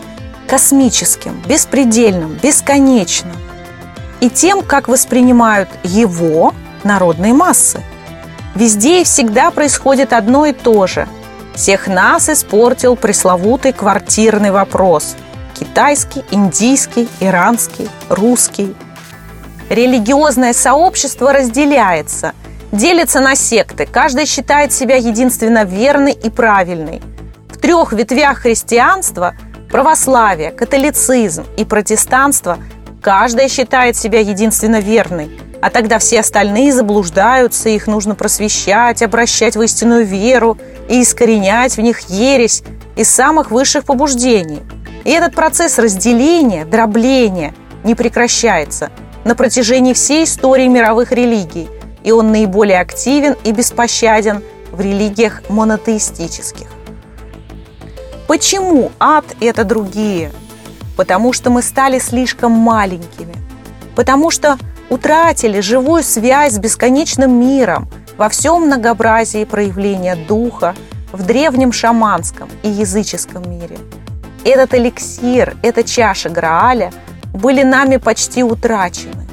космическим, 0.49 1.41
беспредельным, 1.47 2.39
бесконечным, 2.43 3.37
и 4.21 4.31
тем, 4.31 4.63
как 4.63 4.89
воспринимают 4.89 5.69
его 5.85 6.55
народные 6.83 7.35
массы. 7.35 7.83
Везде 8.55 9.03
и 9.03 9.05
всегда 9.05 9.51
происходит 9.51 10.13
одно 10.13 10.47
и 10.47 10.53
то 10.53 10.87
же. 10.87 11.07
Всех 11.55 11.87
нас 11.87 12.29
испортил 12.29 12.97
пресловутый 12.97 13.73
квартирный 13.73 14.51
вопрос. 14.51 15.17
Китайский, 15.59 16.25
индийский, 16.31 17.09
иранский, 17.21 17.89
русский. 18.09 18.75
Религиозное 19.69 20.55
сообщество 20.55 21.33
разделяется– 21.33 22.33
делится 22.73 23.21
на 23.21 23.35
секты. 23.35 23.87
Каждая 23.87 24.27
считает 24.27 24.73
себя 24.73 24.97
единственно 24.97 25.65
верной 25.65 26.13
и 26.13 26.31
правильной. 26.31 27.01
В 27.49 27.59
трех 27.59 27.93
ветвях 27.93 28.39
христианства– 28.39 29.35
православие, 29.71 30.51
католицизм 30.51 31.45
и 31.57 31.65
протестанство– 31.65 32.59
каждая 33.01 33.49
считает 33.49 33.97
себя 33.97 34.21
единственно 34.21 34.81
верной. 34.81 35.31
А 35.61 35.71
тогда 35.71 35.99
все 35.99 36.21
остальные 36.21 36.73
заблуждаются, 36.73 37.69
их 37.69 37.87
нужно 37.87 38.15
просвещать, 38.15 39.03
обращать 39.03 39.57
в 39.57 39.63
истинную 39.63 40.05
веру 40.05 40.59
и 40.89 41.03
искоренять 41.03 41.77
в 41.77 41.81
них 41.81 42.01
ересь 42.09 42.63
из 42.97 43.09
самых 43.09 43.51
высших 43.51 43.85
побуждений. 43.85 44.61
И 45.05 45.11
этот 45.11 45.35
процесс 45.35 45.79
разделения, 45.79 46.65
дробления 46.65 47.55
не 47.85 47.95
прекращается 47.95 48.91
на 49.25 49.35
протяжении 49.35 49.95
всей 49.95 50.25
истории 50.25 50.67
мировых 50.67 51.13
религий– 51.13 51.69
и 52.09 52.11
он 52.11 52.33
наиболее 52.33 52.81
активен 52.81 53.37
и 53.45 53.53
беспощаден 53.53 54.43
в 54.73 54.81
религиях 54.81 55.43
монотеистических. 55.51 56.69
Почему 58.29 58.93
ад– 59.01 59.25
это 59.41 59.65
другие? 59.65 60.33
Потому 60.99 61.33
что 61.33 61.49
мы 61.49 61.63
стали 61.63 61.99
слишком 61.99 62.53
маленькими. 62.53 63.35
Потому 63.97 64.31
что 64.31 64.59
утратили 64.91 65.61
живую 65.61 66.03
связь 66.03 66.53
с 66.53 66.59
бесконечным 66.59 67.41
миром 67.41 67.89
во 68.19 68.29
всем 68.29 68.67
многообразии 68.67 69.47
проявления 69.47 70.15
духа 70.15 70.75
в 71.11 71.25
древнем 71.25 71.73
шаманском 71.73 72.51
и 72.63 72.69
языческом 72.69 73.51
мире. 73.51 73.79
Этот 74.45 74.75
эликсир, 74.75 75.57
эта 75.63 75.83
чаша 75.83 76.29
Грааля 76.29 76.93
были 77.33 77.63
нами 77.63 77.97
почти 77.97 78.45
утрачены 78.45 79.27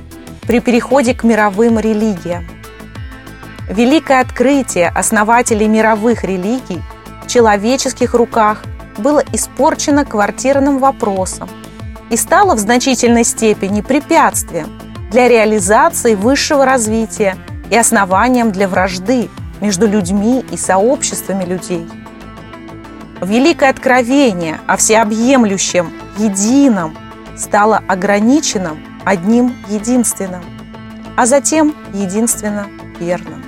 при 0.47 0.61
переходе 0.61 1.13
к 1.13 1.25
мировым 1.25 1.79
религиям. 1.79 2.47
Великое 3.69 4.21
открытие 4.21 4.87
основателей 4.87 5.67
мировых 5.67 6.23
религий 6.23 6.81
в 7.25 7.27
человеческих 7.27 8.13
руках 8.13 8.61
было 8.97 9.23
испорчено 9.33 10.05
квартирным 10.05 10.79
вопросом 10.79 11.49
и 12.09 12.17
стало 12.17 12.55
в 12.55 12.59
значительной 12.59 13.23
степени 13.23 13.81
препятствием 13.81 14.69
для 15.11 15.27
реализации 15.27 16.15
высшего 16.15 16.65
развития 16.65 17.37
и 17.69 17.77
основанием 17.77 18.51
для 18.51 18.67
вражды 18.67 19.29
между 19.61 19.87
людьми 19.87 20.43
и 20.51 20.57
сообществами 20.57 21.45
людей. 21.45 21.87
Великое 23.21 23.69
откровение 23.69 24.59
о 24.67 24.77
всеобъемлющем, 24.77 25.91
едином 26.17 26.97
стало 27.37 27.81
ограниченным 27.87 28.77
одним 29.05 29.55
единственным, 29.69 30.43
а 31.15 31.25
затем 31.25 31.75
единственно 31.93 32.67
верным. 32.99 33.43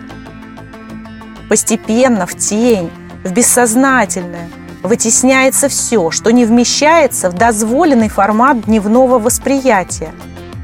Постепенно 1.49 2.25
в 2.25 2.35
тень, 2.35 2.91
в 3.23 3.31
бессознательное 3.31 4.49
вытесняется 4.83 5.69
все, 5.69 6.11
что 6.11 6.31
не 6.31 6.45
вмещается 6.45 7.29
в 7.29 7.33
дозволенный 7.33 8.09
формат 8.09 8.61
дневного 8.61 9.19
восприятия, 9.19 10.11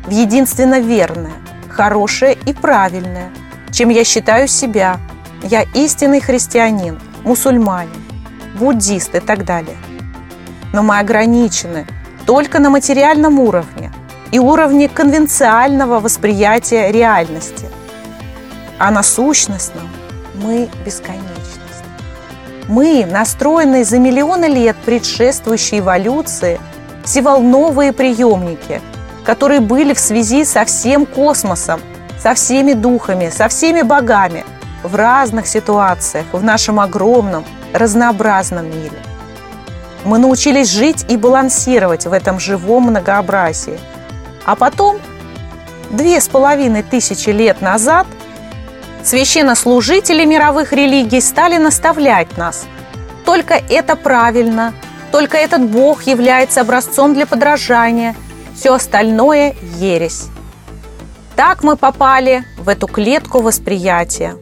в 0.06 0.12
единственно 0.12 0.80
верное, 0.80 1.34
хорошее 1.70 2.38
и 2.46 2.54
правильное, 2.54 3.32
чем 3.72 3.90
я 3.90 4.04
считаю 4.04 4.48
себя. 4.48 4.98
Я 5.42 5.64
истинный 5.74 6.22
христианин, 6.22 7.00
мусульманин, 7.24 8.04
буддист 8.56 9.16
и 9.16 9.20
так 9.20 9.46
далее. 9.46 9.78
Но 10.72 10.84
мы 10.84 11.00
ограничены 11.00 11.86
только 12.26 12.60
на 12.60 12.70
материальном 12.70 13.40
уровне 13.40 13.92
и 14.32 14.40
уровне 14.40 14.90
конвенциального 14.90 16.00
восприятия 16.00 16.92
реальности. 16.92 17.70
А 18.80 18.90
на 18.90 19.04
сущностном 19.04 19.88
мы 20.36 20.70
бесконечность. 20.86 21.33
Мы, 22.68 23.06
настроенные 23.06 23.84
за 23.84 24.00
миллионы 24.00 24.46
лет 24.46 24.78
предшествующей 24.86 25.80
эволюции, 25.80 26.60
всеволновые 27.04 27.92
приемники, 27.92 28.82
которые 29.26 29.60
были 29.60 29.94
в 29.94 30.00
связи 30.00 30.46
со 30.46 30.64
всем 30.64 31.06
космосом, 31.06 31.82
со 32.18 32.34
всеми 32.34 32.74
духами, 32.74 33.30
со 33.30 33.50
всеми 33.50 33.82
богами 33.82 34.46
в 34.82 34.96
разных 34.96 35.48
ситуациях 35.48 36.26
в 36.32 36.42
нашем 36.42 36.80
огромном, 36.80 37.44
разнообразном 37.74 38.66
мире. 38.66 38.98
Мы 40.06 40.18
научились 40.18 40.70
жить 40.70 41.06
и 41.10 41.18
балансировать 41.18 42.06
в 42.06 42.14
этом 42.14 42.40
живом 42.40 42.84
многообразии. 42.84 43.80
А 44.46 44.56
потом, 44.56 45.00
две 45.92 46.20
с 46.20 46.28
половиной 46.28 46.84
тысячи 46.84 47.30
лет 47.30 47.62
назад, 47.62 48.08
священнослужители 49.04 50.26
мировых 50.26 50.74
религий 50.74 51.22
стали 51.22 51.58
наставлять 51.58 52.38
нас. 52.38 52.66
Только 53.26 53.56
это 53.70 53.96
правильно, 53.96 54.74
только 55.12 55.38
этот 55.38 55.62
Бог 55.70 56.04
является 56.04 56.62
образцом 56.62 57.14
для 57.14 57.26
подражания, 57.26 58.16
все 58.56 58.74
остальное– 58.74 59.56
ересь. 59.78 60.28
Так 61.36 61.64
мы 61.64 61.76
попали 61.76 62.44
в 62.58 62.70
эту 62.70 62.88
клетку 62.88 63.42
восприятия. 63.42 64.36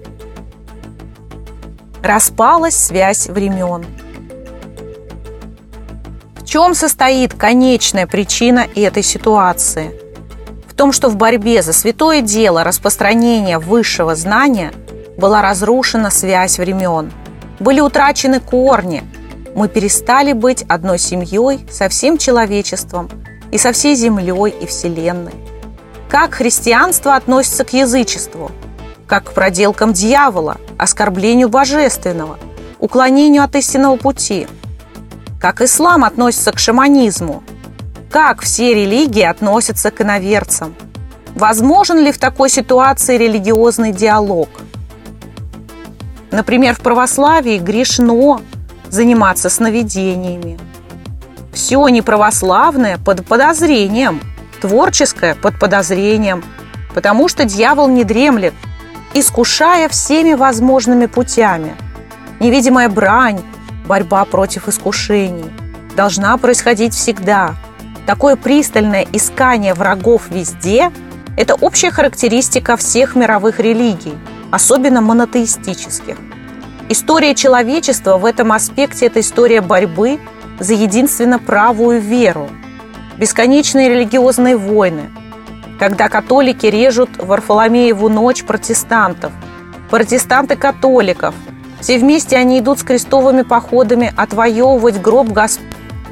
Распалась 2.04 2.76
связь 2.76 3.28
времен. 3.28 3.86
В 6.36 6.46
чем 6.46 6.74
состоит 6.74 7.34
конечная 7.34 8.08
причина 8.08 8.68
этой 8.76 9.04
ситуации? 9.04 10.11
Том, 10.82 10.94
что 10.94 11.10
в 11.10 11.16
борьбе 11.16 11.62
за 11.62 11.74
святое 11.74 12.22
дело 12.22 12.64
распространения 12.64 13.60
высшего 13.60 14.16
знания 14.16 14.74
была 15.16 15.44
разрушена 15.44 16.10
связь 16.10 16.58
времен. 16.58 17.12
Были 17.60 17.82
утрачены 17.82 18.40
корни. 18.40 19.04
Мы 19.54 19.70
перестали 19.70 20.34
быть 20.34 20.64
одной 20.64 20.98
семьей 20.98 21.68
со 21.70 21.88
всем 21.88 22.18
человечеством 22.18 23.12
и 23.52 23.60
со 23.60 23.74
всей 23.74 23.94
землей 23.94 24.56
и 24.60 24.66
вселенной. 24.66 25.36
Как 26.10 26.34
христианство 26.34 27.16
относится 27.16 27.64
к 27.64 27.74
язычеству? 27.74 28.50
Как 29.06 29.26
к 29.26 29.34
проделкам 29.34 29.94
дьявола, 29.94 30.58
оскорблению 30.80 31.50
божественного, 31.50 32.40
уклонению 32.80 33.44
от 33.44 33.56
истинного 33.56 33.98
пути? 33.98 34.48
Как 35.40 35.62
ислам 35.62 36.04
относится 36.04 36.52
к 36.52 36.58
шаманизму? 36.58 37.44
Как 38.12 38.42
все 38.42 38.74
религии 38.74 39.24
относятся 39.24 39.90
к 39.90 40.02
иноверцам? 40.02 40.76
Возможен 41.34 41.98
ли 41.98 42.12
в 42.12 42.18
такой 42.18 42.50
ситуации 42.50 43.18
религиозный 43.18 43.94
диалог? 43.94 44.50
Например, 46.30 46.76
в 46.76 46.82
православии 46.82 47.58
грешно 47.58 48.42
заниматься 48.90 49.50
сновидениями. 49.50 50.60
Все 51.54 51.88
неправославное 51.88 52.98
под 52.98 53.26
подозрением– 53.26 54.20
творческое 54.62 55.34
под 55.36 55.58
подозрением, 55.58 56.44
потому 56.94 57.30
что 57.30 57.46
дьявол 57.46 57.88
не 57.88 58.04
дремлет, 58.04 58.54
искушая 59.14 59.88
всеми 59.88 60.34
возможными 60.34 61.06
путями. 61.06 61.76
Невидимая 62.42 62.90
брань, 62.90 63.42
борьба 63.88 64.26
против 64.26 64.68
искушений 64.68 65.50
должна 65.96 66.38
происходить 66.38 66.94
всегда. 66.94 67.56
Такое 68.06 68.36
пристальное 68.36 69.06
искание 69.14 69.74
врагов 69.74 70.30
везде– 70.30 70.92
это 71.38 71.56
общая 71.56 71.92
характеристика 71.92 72.76
всех 72.76 73.16
мировых 73.16 73.60
религий, 73.60 74.14
особенно 74.52 75.02
монотеистических. 75.02 76.18
История 76.90 77.36
человечества 77.36 78.18
в 78.18 78.26
этом 78.26 78.52
аспекте– 78.52 79.06
это 79.08 79.20
история 79.22 79.62
борьбы 79.62 80.20
за 80.60 80.74
единственно 80.74 81.40
правую 81.40 82.02
веру– 82.02 82.50
бесконечные 83.18 83.88
религиозные 83.88 84.58
войны, 84.58 85.12
когда 85.80 86.10
католики 86.10 86.66
режут 86.66 87.12
Варфоломееву 87.18 88.10
ночь 88.10 88.44
протестантов, 88.44 89.32
протестанты 89.92 90.56
католиков. 90.56 91.36
Все 91.80 92.00
вместе 92.00 92.36
они 92.38 92.60
идут 92.60 92.80
с 92.80 92.84
крестовыми 92.84 93.44
походами 93.44 94.12
отвоевывать 94.18 95.00
гроб 95.02 95.28
Госп... 95.30 95.62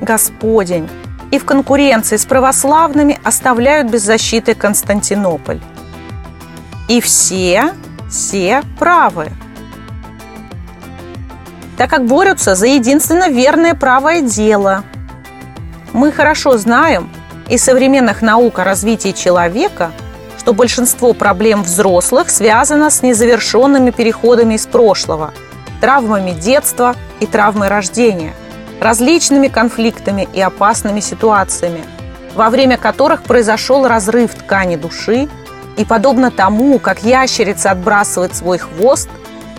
Господень 0.02 0.88
и 1.32 1.40
в 1.40 1.46
конкуренции 1.46 2.18
с 2.18 2.26
православными 2.26 3.20
оставляют 3.24 3.90
без 3.90 4.04
защиты 4.04 4.56
Константинополь. 4.56 5.60
И 6.88 7.02
все, 7.02 7.74
все 8.10 8.64
правы. 8.78 9.32
Так 11.78 11.90
как 11.90 12.06
борются 12.06 12.56
за 12.56 12.68
единственно 12.68 13.30
верное 13.30 13.74
правое 13.76 14.22
дело– 14.22 14.84
мы 15.94 16.12
хорошо 16.12 16.58
знаем 16.58 17.10
из 17.48 17.64
современных 17.64 18.22
наук 18.22 18.60
о 18.60 18.64
развитии 18.64 19.12
человека, 19.12 19.92
что 20.38 20.54
большинство 20.54 21.14
проблем 21.14 21.64
взрослых 21.64 22.30
связано 22.30 22.92
с 22.92 23.02
незавершенными 23.02 23.90
переходами 23.90 24.54
из 24.54 24.68
прошлого, 24.68 25.34
травмами 25.82 26.32
детства 26.32 26.96
и 27.20 27.26
травмой 27.26 27.70
рождения, 27.70 28.36
различными 28.80 29.48
конфликтами 29.48 30.28
и 30.34 30.42
опасными 30.42 31.00
ситуациями, 31.00 31.84
во 32.36 32.50
время 32.50 32.78
которых 32.78 33.24
произошел 33.24 33.88
разрыв 33.88 34.34
ткани 34.34 34.76
души, 34.76 35.28
и 35.78 35.86
подобно 35.86 36.30
тому, 36.32 36.78
как 36.80 37.04
ящерица 37.04 37.72
отбрасывает 37.72 38.36
свой 38.36 38.58
хвост, 38.58 39.10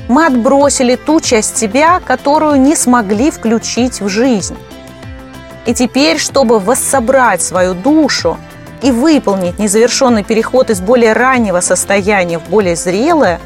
мы 0.09 0.27
отбросили 0.27 0.97
ту 0.97 1.21
часть 1.21 1.57
себя, 1.57 2.01
которую 2.05 2.61
не 2.61 2.77
смогли 2.77 3.31
включить 3.31 4.01
в 4.01 4.09
жизнь. 4.09 4.57
И 5.67 5.75
теперь, 5.75 6.19
чтобы 6.19 6.59
воссобрать 6.59 7.43
свою 7.43 7.75
душу 7.75 8.37
и 8.83 8.91
выполнить 8.91 9.59
незавершенный 9.59 10.25
переход 10.25 10.71
из 10.71 10.81
более 10.81 11.13
раннего 11.13 11.61
состояния 11.61 12.39
в 12.39 12.49
более 12.49 12.77
зрелое, 12.77 13.41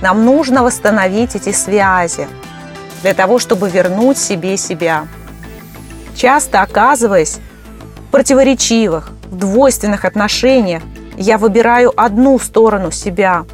нам 0.00 0.24
нужно 0.24 0.62
восстановить 0.62 1.34
эти 1.34 1.52
связи 1.52 2.28
для 3.04 3.14
того, 3.14 3.38
чтобы 3.38 3.70
вернуть 3.70 4.18
себе 4.18 4.56
себя. 4.56 5.06
Часто 6.16 6.62
оказываясь 6.62 7.38
в 8.08 8.10
противоречивых, 8.10 9.12
в 9.26 9.36
двойственных 9.36 10.04
отношениях, 10.04 10.82
я 11.16 11.38
выбираю 11.38 11.92
одну 11.96 12.40
сторону 12.40 12.90
себя, 12.90 13.44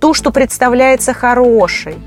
ту, 0.00 0.14
что 0.14 0.30
представляется 0.30 1.12
хорошей. 1.12 1.98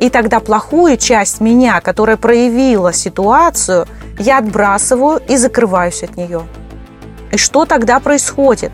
И 0.00 0.08
тогда 0.08 0.40
плохую 0.40 0.96
часть 0.96 1.42
меня, 1.42 1.82
которая 1.82 2.16
проявила 2.16 2.94
ситуацию– 2.94 3.86
я 4.18 4.38
отбрасываю 4.38 5.20
и 5.28 5.36
закрываюсь 5.36 6.02
от 6.02 6.16
нее. 6.16 6.42
И 7.32 7.36
что 7.36 7.64
тогда 7.64 7.98
происходит? 8.00 8.72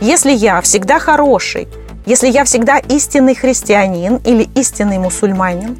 Если 0.00 0.32
я 0.32 0.60
всегда 0.60 0.98
хороший, 0.98 1.68
если 2.06 2.28
я 2.28 2.44
всегда 2.44 2.78
истинный 2.78 3.34
христианин 3.34 4.16
или 4.24 4.48
истинный 4.54 4.98
мусульманин, 4.98 5.78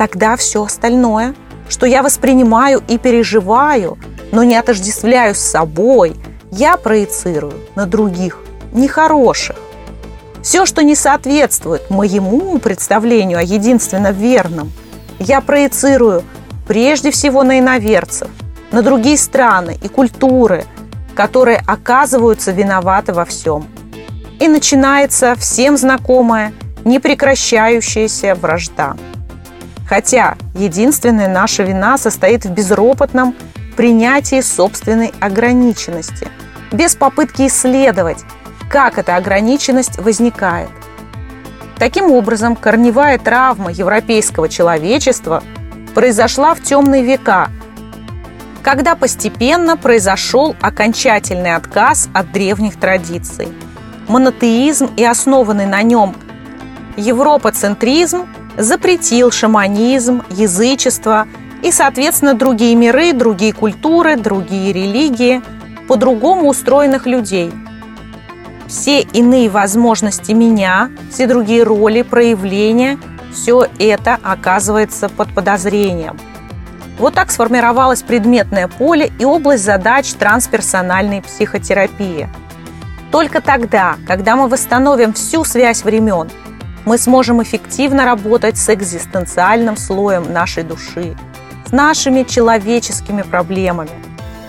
тогда 0.00 0.34
все 0.38 0.64
остальное, 0.64 1.34
что 1.68 1.84
я 1.84 2.02
воспринимаю 2.02 2.82
и 2.88 2.96
переживаю, 2.96 3.98
но 4.32 4.44
не 4.44 4.56
отождествляю 4.56 5.34
с 5.34 5.40
собой, 5.40 6.16
я 6.50 6.78
проецирую 6.78 7.52
на 7.74 7.84
других, 7.84 8.38
нехороших. 8.72 9.56
Все, 10.40 10.64
что 10.64 10.82
не 10.82 10.94
соответствует 10.94 11.90
моему 11.90 12.58
представлению 12.60 13.40
о 13.40 13.42
единственно 13.42 14.10
верном, 14.10 14.72
я 15.18 15.42
проецирую 15.42 16.24
прежде 16.66 17.10
всего 17.10 17.42
на 17.42 17.58
иноверцев, 17.58 18.30
на 18.72 18.80
другие 18.80 19.18
страны 19.18 19.78
и 19.82 19.88
культуры, 19.88 20.64
которые 21.14 21.62
оказываются 21.66 22.52
виноваты 22.52 23.12
во 23.12 23.26
всем. 23.26 23.66
И 24.38 24.48
начинается 24.48 25.34
всем 25.34 25.76
знакомая 25.76 26.54
непрекращающаяся 26.86 28.34
вражда. 28.34 28.96
Хотя 29.90 30.36
единственная 30.54 31.26
наша 31.26 31.64
вина 31.64 31.98
состоит 31.98 32.44
в 32.44 32.52
безропотном 32.52 33.34
принятии 33.76 34.40
собственной 34.40 35.12
ограниченности, 35.18 36.28
без 36.70 36.94
попытки 36.94 37.48
исследовать, 37.48 38.18
как 38.70 38.98
эта 38.98 39.16
ограниченность 39.16 39.98
возникает. 39.98 40.68
Таким 41.76 42.12
образом, 42.12 42.54
корневая 42.54 43.18
травма 43.18 43.72
европейского 43.72 44.48
человечества 44.48 45.42
произошла 45.92 46.54
в 46.54 46.62
темные 46.62 47.02
века, 47.02 47.48
когда 48.62 48.94
постепенно 48.94 49.76
произошел 49.76 50.54
окончательный 50.60 51.56
отказ 51.56 52.08
от 52.14 52.30
древних 52.30 52.78
традиций. 52.78 53.48
Монотеизм 54.06 54.90
и 54.96 55.04
основанный 55.04 55.66
на 55.66 55.82
нем 55.82 56.14
европоцентризм 56.96 58.28
запретил 58.60 59.30
шаманизм, 59.30 60.22
язычество 60.30 61.26
и, 61.62 61.72
соответственно, 61.72 62.34
другие 62.34 62.74
миры, 62.74 63.12
другие 63.12 63.52
культуры, 63.52 64.16
другие 64.16 64.72
религии, 64.72 65.42
по-другому 65.88 66.48
устроенных 66.48 67.06
людей. 67.06 67.52
Все 68.66 69.00
иные 69.00 69.50
возможности 69.50 70.32
меня, 70.32 70.90
все 71.10 71.26
другие 71.26 71.64
роли, 71.64 72.02
проявления, 72.02 72.98
все 73.32 73.66
это 73.78 74.18
оказывается 74.22 75.08
под 75.08 75.34
подозрением. 75.34 76.18
Вот 76.98 77.14
так 77.14 77.30
сформировалось 77.30 78.02
предметное 78.02 78.68
поле 78.68 79.10
и 79.18 79.24
область 79.24 79.64
задач 79.64 80.12
трансперсональной 80.12 81.22
психотерапии. 81.22 82.28
Только 83.10 83.40
тогда, 83.40 83.96
когда 84.06 84.36
мы 84.36 84.48
восстановим 84.48 85.14
всю 85.14 85.44
связь 85.44 85.82
времен, 85.82 86.30
мы 86.90 86.98
сможем 86.98 87.40
эффективно 87.40 88.04
работать 88.04 88.58
с 88.58 88.68
экзистенциальным 88.68 89.76
слоем 89.76 90.32
нашей 90.32 90.64
души, 90.64 91.16
с 91.64 91.70
нашими 91.70 92.24
человеческими 92.24 93.22
проблемами. 93.22 93.92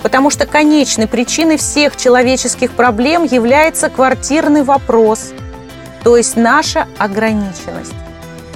Потому 0.02 0.32
что 0.32 0.48
конечной 0.48 1.06
причиной 1.06 1.58
всех 1.58 1.96
человеческих 1.96 2.72
проблем 2.72 3.26
является 3.26 3.90
квартирный 3.92 4.64
вопрос, 4.64 5.34
то 6.04 6.18
есть 6.18 6.36
наша 6.36 6.88
ограниченность. 6.98 7.94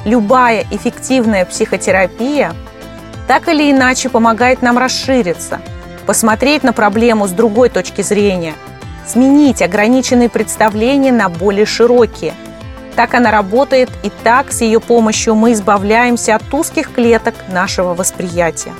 Любая 0.04 0.66
эффективная 0.72 1.46
психотерапия 1.46 2.56
так 3.28 3.48
или 3.48 3.72
иначе 3.72 4.10
помогает 4.10 4.64
нам 4.64 4.80
расшириться, 4.80 5.62
посмотреть 6.08 6.64
на 6.64 6.74
проблему 6.74 7.28
с 7.28 7.32
другой 7.32 7.70
точки 7.70 8.02
зрения, 8.02 8.56
сменить 9.06 9.62
ограниченные 9.62 10.30
представления 10.30 11.12
на 11.12 11.30
более 11.30 11.68
широкие– 11.68 12.34
так 12.96 13.14
она 13.14 13.30
работает, 13.30 13.90
и 14.04 14.12
так 14.24 14.52
с 14.52 14.62
ее 14.62 14.80
помощью 14.80 15.36
мы 15.36 15.52
избавляемся 15.52 16.36
от 16.36 16.54
узких 16.54 16.94
клеток 16.94 17.36
нашего 17.50 17.94
восприятия. 17.94 18.74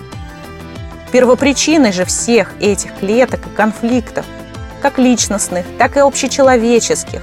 Первопричиной 1.12 1.92
же 1.92 2.06
всех 2.06 2.54
этих 2.60 2.98
клеток 3.00 3.42
и 3.46 3.56
конфликтов, 3.56 4.26
как 4.82 4.98
личностных, 4.98 5.66
так 5.78 5.98
и 5.98 6.00
общечеловеческих, 6.00 7.22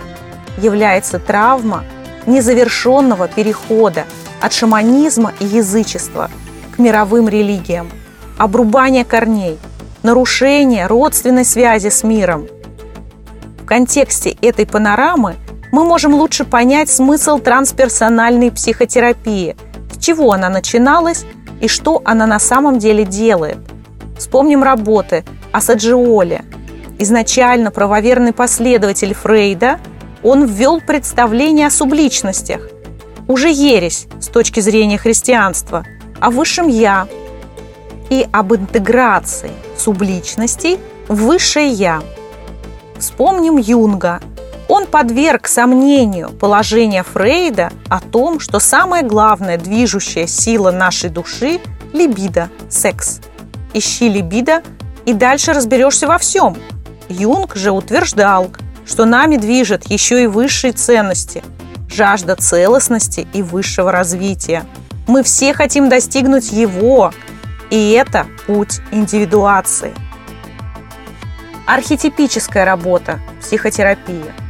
является 0.58 1.18
травма 1.18 1.84
незавершенного 2.26 3.26
перехода 3.26 4.04
от 4.40 4.52
шаманизма 4.52 5.32
и 5.40 5.46
язычества 5.46 6.30
к 6.74 6.78
мировым 6.78 7.28
религиям, 7.28 7.90
обрубание 8.38 9.04
корней, 9.04 9.58
нарушение 10.02 10.86
родственной 10.86 11.44
связи 11.44 11.88
с 11.88 12.02
миром. 12.02 12.48
В 13.60 13.64
контексте 13.64 14.36
этой 14.42 14.66
панорамы– 14.66 15.36
мы 15.72 15.84
можем 15.84 16.14
лучше 16.14 16.44
понять 16.44 16.90
смысл 16.90 17.38
трансперсональной 17.38 18.52
психотерапии, 18.52 19.56
с 19.90 19.98
чего 19.98 20.32
она 20.32 20.50
начиналась 20.50 21.24
и 21.60 21.66
что 21.66 22.02
она 22.04 22.26
на 22.26 22.38
самом 22.38 22.78
деле 22.78 23.04
делает. 23.04 23.56
Вспомним 24.18 24.62
работы 24.62 25.24
о 25.50 25.60
Саджиоле. 25.60 26.44
Изначально 26.98 27.70
правоверный 27.70 28.34
последователь 28.34 29.14
Фрейда, 29.14 29.80
он 30.22 30.44
ввел 30.44 30.80
представление 30.80 31.66
о 31.68 31.70
субличностях, 31.70 32.68
уже 33.26 33.50
ересь 33.50 34.06
с 34.20 34.28
точки 34.28 34.60
зрения 34.60 34.98
христианства, 34.98 35.84
о 36.20 36.30
высшем 36.30 36.68
«я» 36.68 37.08
и 38.10 38.28
об 38.30 38.54
интеграции 38.54 39.50
субличностей 39.76 40.78
в 41.08 41.16
высшее 41.16 41.68
«я». 41.68 42.02
Вспомним 42.98 43.56
Юнга– 43.56 44.20
он 44.72 44.86
подверг 44.86 45.48
сомнению 45.48 46.30
положение 46.30 47.02
Фрейда 47.02 47.70
о 47.90 48.00
том, 48.00 48.40
что 48.40 48.58
самая 48.58 49.02
главная 49.02 49.58
движущая 49.58 50.26
сила 50.26 50.70
нашей 50.70 51.10
души– 51.10 51.60
либидо, 51.92 52.48
секс. 52.70 53.20
Ищи 53.74 54.08
либидо, 54.08 54.62
и 55.04 55.12
дальше 55.12 55.52
разберешься 55.52 56.06
во 56.06 56.16
всем. 56.16 56.56
Юнг 57.10 57.54
же 57.54 57.70
утверждал, 57.70 58.50
что 58.86 59.04
нами 59.04 59.36
движет 59.36 59.90
еще 59.90 60.22
и 60.22 60.26
высшие 60.26 60.72
ценности– 60.72 61.44
жажда 61.90 62.34
целостности 62.34 63.28
и 63.34 63.42
высшего 63.42 63.92
развития. 63.92 64.64
Мы 65.06 65.22
все 65.22 65.52
хотим 65.52 65.90
достигнуть 65.90 66.50
его, 66.50 67.12
и 67.68 67.90
это 67.90 68.26
путь 68.46 68.80
индивидуации. 68.90 69.92
Архетипическая 71.66 72.64
работа, 72.64 73.20
психотерапия– 73.42 74.32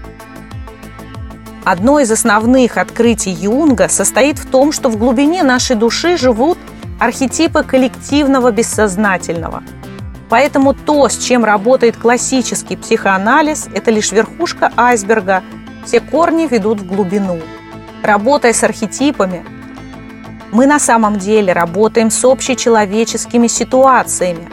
Одно 1.64 2.00
из 2.00 2.10
основных 2.10 2.76
открытий 2.76 3.30
Юнга 3.30 3.88
состоит 3.88 4.36
в 4.36 4.50
том, 4.50 4.72
что 4.72 4.88
в 4.88 4.96
глубине 4.96 5.44
нашей 5.44 5.76
души 5.76 6.16
живут 6.16 6.58
архетипы 6.98 7.62
коллективного 7.62 8.50
бессознательного. 8.50 9.62
Поэтому 10.28 10.74
то, 10.74 11.08
с 11.08 11.16
чем 11.18 11.44
работает 11.44 11.96
классический 11.96 12.76
психоанализ, 12.76 13.68
это 13.72 13.92
лишь 13.92 14.10
верхушка 14.10 14.72
айсберга, 14.76 15.44
все 15.84 16.00
корни 16.00 16.48
ведут 16.48 16.80
в 16.80 16.86
глубину. 16.86 17.38
Работая 18.02 18.52
с 18.52 18.64
архетипами, 18.64 19.44
мы 20.50 20.66
на 20.66 20.80
самом 20.80 21.18
деле 21.18 21.52
работаем 21.52 22.10
с 22.10 22.24
общечеловеческими 22.24 23.46
ситуациями. 23.46 24.48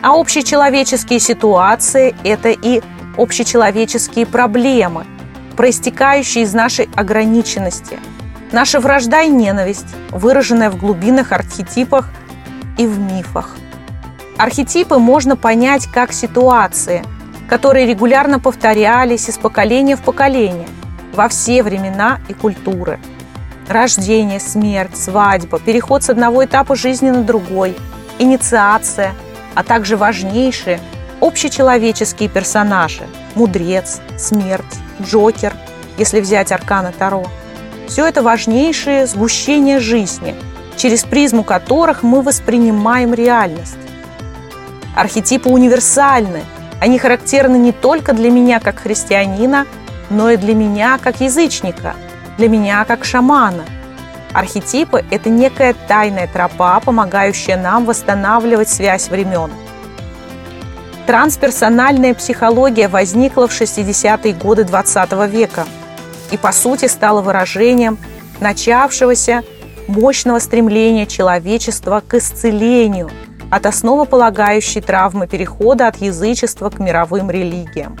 А 0.00 0.12
общечеловеческие 0.12 1.18
ситуации– 1.18 2.14
это 2.24 2.50
и 2.50 2.82
общечеловеческие 3.16 4.26
проблемы– 4.26 5.06
проистекающие 5.56 6.44
из 6.44 6.54
нашей 6.54 6.88
ограниченности. 6.94 7.98
Наша 8.52 8.78
вражда 8.78 9.22
и 9.22 9.28
ненависть, 9.28 9.96
выраженная 10.10 10.70
в 10.70 10.76
глубинах 10.76 11.32
архетипах 11.32 12.08
и 12.78 12.86
в 12.86 12.98
мифах. 12.98 13.56
Архетипы 14.38 14.98
можно 14.98 15.36
понять 15.36 15.86
как 15.86 16.12
ситуации, 16.12 17.02
которые 17.48 17.86
регулярно 17.86 18.38
повторялись 18.38 19.28
из 19.28 19.38
поколения 19.38 19.96
в 19.96 20.02
поколение 20.02 20.68
во 21.14 21.28
все 21.28 21.62
времена 21.62 22.20
и 22.28 22.34
культуры. 22.34 23.00
Рождение, 23.68 24.38
смерть, 24.38 24.96
свадьба, 24.96 25.58
переход 25.58 26.04
с 26.04 26.10
одного 26.10 26.44
этапа 26.44 26.76
жизни 26.76 27.10
на 27.10 27.22
другой, 27.22 27.76
инициация, 28.18 29.14
а 29.54 29.64
также 29.64 29.96
важнейшие 29.96 30.78
общечеловеческие 31.20 32.28
персонажи– 32.28 33.06
мудрец, 33.34 34.00
смерть, 34.18 34.64
Джокер, 35.02 35.54
если 35.98 36.20
взять 36.20 36.52
арканы 36.52 36.92
Таро. 36.92 37.26
Все 37.88 38.06
это 38.06 38.22
важнейшие 38.22 39.06
сгущения 39.06 39.78
жизни, 39.78 40.34
через 40.76 41.04
призму 41.04 41.44
которых 41.44 42.02
мы 42.02 42.22
воспринимаем 42.22 43.14
реальность. 43.14 43.78
Архетипы 44.94 45.48
универсальны. 45.48 46.42
Они 46.80 46.98
характерны 46.98 47.56
не 47.56 47.72
только 47.72 48.12
для 48.12 48.30
меня 48.30 48.60
как 48.60 48.80
христианина, 48.80 49.66
но 50.10 50.30
и 50.30 50.36
для 50.36 50.54
меня 50.54 50.98
как 50.98 51.20
язычника, 51.20 51.94
для 52.38 52.48
меня 52.48 52.84
как 52.84 53.04
шамана. 53.04 53.64
Архетипы– 54.32 55.04
это 55.10 55.30
некая 55.30 55.74
тайная 55.88 56.26
тропа, 56.26 56.80
помогающая 56.80 57.56
нам 57.56 57.86
восстанавливать 57.86 58.68
связь 58.68 59.08
времен– 59.08 59.50
Трансперсональная 61.06 62.14
психология 62.14 62.88
возникла 62.88 63.46
в 63.46 63.52
60-е 63.52 64.34
годы 64.34 64.64
20 64.64 65.12
века 65.30 65.64
и, 66.32 66.36
по 66.36 66.50
сути, 66.50 66.86
стала 66.86 67.22
выражением 67.22 67.96
начавшегося 68.40 69.44
мощного 69.86 70.40
стремления 70.40 71.06
человечества 71.06 72.02
к 72.06 72.14
исцелению 72.14 73.08
от 73.52 73.66
основополагающей 73.66 74.80
травмы 74.80 75.28
перехода 75.28 75.86
от 75.86 75.98
язычества 75.98 76.70
к 76.70 76.80
мировым 76.80 77.30
религиям. 77.30 77.96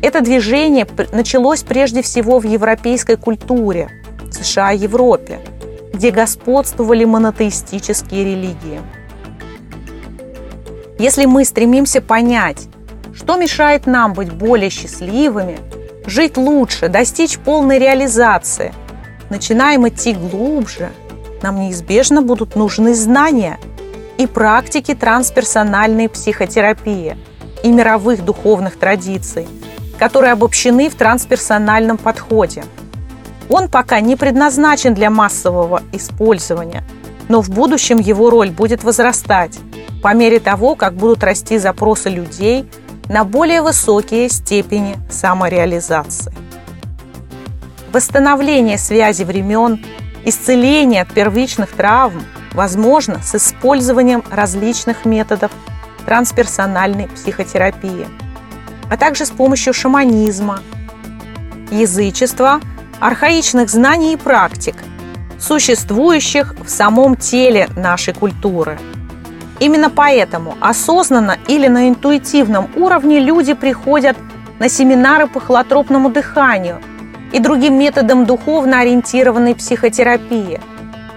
Это 0.00 0.20
движение 0.20 0.86
началось 1.10 1.64
прежде 1.64 2.02
всего 2.02 2.38
в 2.38 2.44
европейской 2.44 3.16
культуре, 3.16 3.90
США 4.30 4.70
и 4.70 4.78
Европе, 4.78 5.40
где 5.92 6.12
господствовали 6.12 7.04
монотеистические 7.04 8.24
религии– 8.24 8.80
если 11.02 11.24
мы 11.24 11.44
стремимся 11.44 12.00
понять, 12.00 12.68
что 13.12 13.36
мешает 13.36 13.86
нам 13.86 14.12
быть 14.12 14.32
более 14.32 14.70
счастливыми, 14.70 15.58
жить 16.06 16.36
лучше, 16.36 16.88
достичь 16.88 17.38
полной 17.38 17.80
реализации, 17.80 18.72
начинаем 19.28 19.88
идти 19.88 20.12
глубже, 20.12 20.92
нам 21.42 21.58
неизбежно 21.58 22.22
будут 22.22 22.54
нужны 22.54 22.94
знания 22.94 23.58
и 24.16 24.28
практики 24.28 24.94
трансперсональной 24.94 26.08
психотерапии 26.08 27.16
и 27.64 27.72
мировых 27.72 28.24
духовных 28.24 28.78
традиций, 28.78 29.48
которые 29.98 30.30
обобщены 30.30 30.88
в 30.88 30.94
трансперсональном 30.94 31.98
подходе. 31.98 32.62
Он 33.48 33.68
пока 33.68 33.98
не 33.98 34.14
предназначен 34.14 34.94
для 34.94 35.10
массового 35.10 35.82
использования, 35.90 36.84
но 37.28 37.40
в 37.42 37.50
будущем 37.50 37.98
его 37.98 38.30
роль 38.30 38.50
будет 38.50 38.84
возрастать 38.84 39.58
по 40.02 40.14
мере 40.14 40.40
того, 40.40 40.74
как 40.74 40.94
будут 40.94 41.22
расти 41.22 41.58
запросы 41.58 42.10
людей 42.10 42.68
на 43.08 43.24
более 43.24 43.62
высокие 43.62 44.28
степени 44.28 44.98
самореализации. 45.08 46.32
Восстановление 47.92 48.78
связи 48.78 49.22
времен, 49.22 49.84
исцеление 50.24 51.02
от 51.02 51.12
первичных 51.12 51.70
травм 51.72 52.22
возможно 52.52 53.20
с 53.22 53.34
использованием 53.34 54.24
различных 54.30 55.04
методов 55.04 55.52
трансперсональной 56.04 57.08
психотерапии, 57.08 58.06
а 58.90 58.96
также 58.96 59.24
с 59.24 59.30
помощью 59.30 59.72
шаманизма, 59.72 60.60
язычества, 61.70 62.60
архаичных 62.98 63.70
знаний 63.70 64.14
и 64.14 64.16
практик, 64.16 64.74
существующих 65.38 66.54
в 66.64 66.68
самом 66.68 67.16
теле 67.16 67.68
нашей 67.76 68.14
культуры– 68.14 68.78
Именно 69.62 69.90
поэтому 69.90 70.56
осознанно 70.60 71.38
или 71.46 71.68
на 71.68 71.88
интуитивном 71.88 72.68
уровне 72.74 73.20
люди 73.20 73.54
приходят 73.54 74.16
на 74.58 74.68
семинары 74.68 75.28
по 75.28 75.38
холотропному 75.38 76.10
дыханию 76.10 76.80
и 77.30 77.38
другим 77.38 77.78
методам 77.78 78.26
духовно 78.26 78.80
ориентированной 78.80 79.54
психотерапии. 79.54 80.60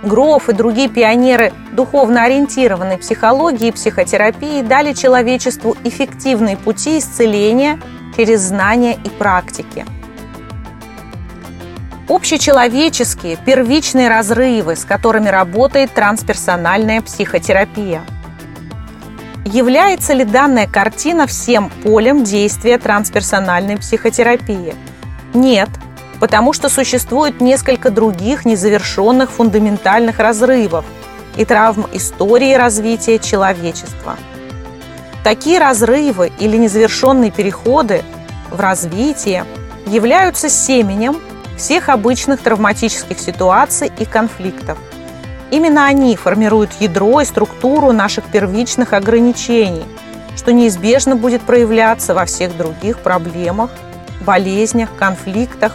Гроф 0.03 0.49
и 0.49 0.53
другие 0.53 0.89
пионеры 0.89 1.53
духовно 1.71 2.21
ориентированной 2.21 2.99
психологии 2.99 3.69
и 3.69 3.71
психотерапии 3.71 4.61
дали 4.61 4.93
человечеству 4.93 5.75
эффективные 5.83 6.55
пути 6.55 6.99
исцеления 6.99 7.79
через 8.15 8.41
знания 8.41 8.93
и 8.93 9.09
практики. 9.09 9.87
Общечеловеческие 12.07 13.37
первичные 13.43 14.07
разрывы, 14.07 14.75
с 14.75 14.85
которыми 14.85 15.29
работает 15.29 15.95
трансперсональная 15.95 17.01
психотерапия– 17.01 18.03
Является 19.45 20.13
ли 20.13 20.25
данная 20.25 20.67
картина 20.67 21.27
всем 21.27 21.69
полем 21.83 22.23
действия 22.23 22.79
трансперсональной 22.79 23.77
психотерапии? 23.77 24.73
Нет, 25.35 25.69
потому 26.19 26.51
что 26.51 26.67
существует 26.67 27.41
несколько 27.41 27.91
других 27.91 28.45
незавершенных 28.45 29.29
фундаментальных 29.29 30.17
разрывов 30.17 30.83
и 31.37 31.45
травм 31.45 31.85
истории 31.93 32.55
развития 32.55 33.19
человечества. 33.19 34.17
Такие 35.23 35.59
разрывы 35.59 36.31
или 36.39 36.57
незавершенные 36.57 37.29
переходы 37.29 38.03
в 38.49 38.59
развитие 38.59 39.45
являются 39.85 40.49
семенем 40.49 41.17
всех 41.55 41.89
обычных 41.89 42.41
травматических 42.41 43.19
ситуаций 43.19 43.91
и 43.99 44.05
конфликтов– 44.05 44.79
Именно 45.51 45.85
они 45.85 46.15
формируют 46.15 46.71
ядро 46.79 47.21
и 47.21 47.25
структуру 47.25 47.91
наших 47.91 48.25
первичных 48.25 48.93
ограничений, 48.93 49.85
что 50.35 50.51
неизбежно 50.51 51.15
будет 51.15 51.41
проявляться 51.41 52.13
во 52.13 52.25
всех 52.25 52.57
других 52.57 52.99
проблемах, 52.99 53.69
болезнях, 54.21 54.89
конфликтах, 54.97 55.73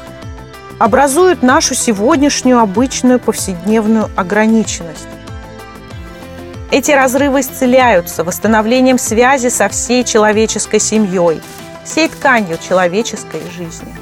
образуют 0.79 1.43
нашу 1.43 1.75
сегодняшнюю 1.75 2.59
обычную 2.59 3.21
повседневную 3.21 4.09
ограниченность. 4.17 5.07
Эти 6.71 6.93
разрывы 6.93 7.41
исцеляются 7.41 8.25
восстановлением 8.25 8.99
связи 8.99 9.49
со 9.49 9.69
всей 9.69 10.05
человеческой 10.05 10.79
семьей, 10.79 11.41
всей 11.85 12.09
тканью 12.09 12.59
человеческой 12.67 13.43
жизни. 13.57 13.95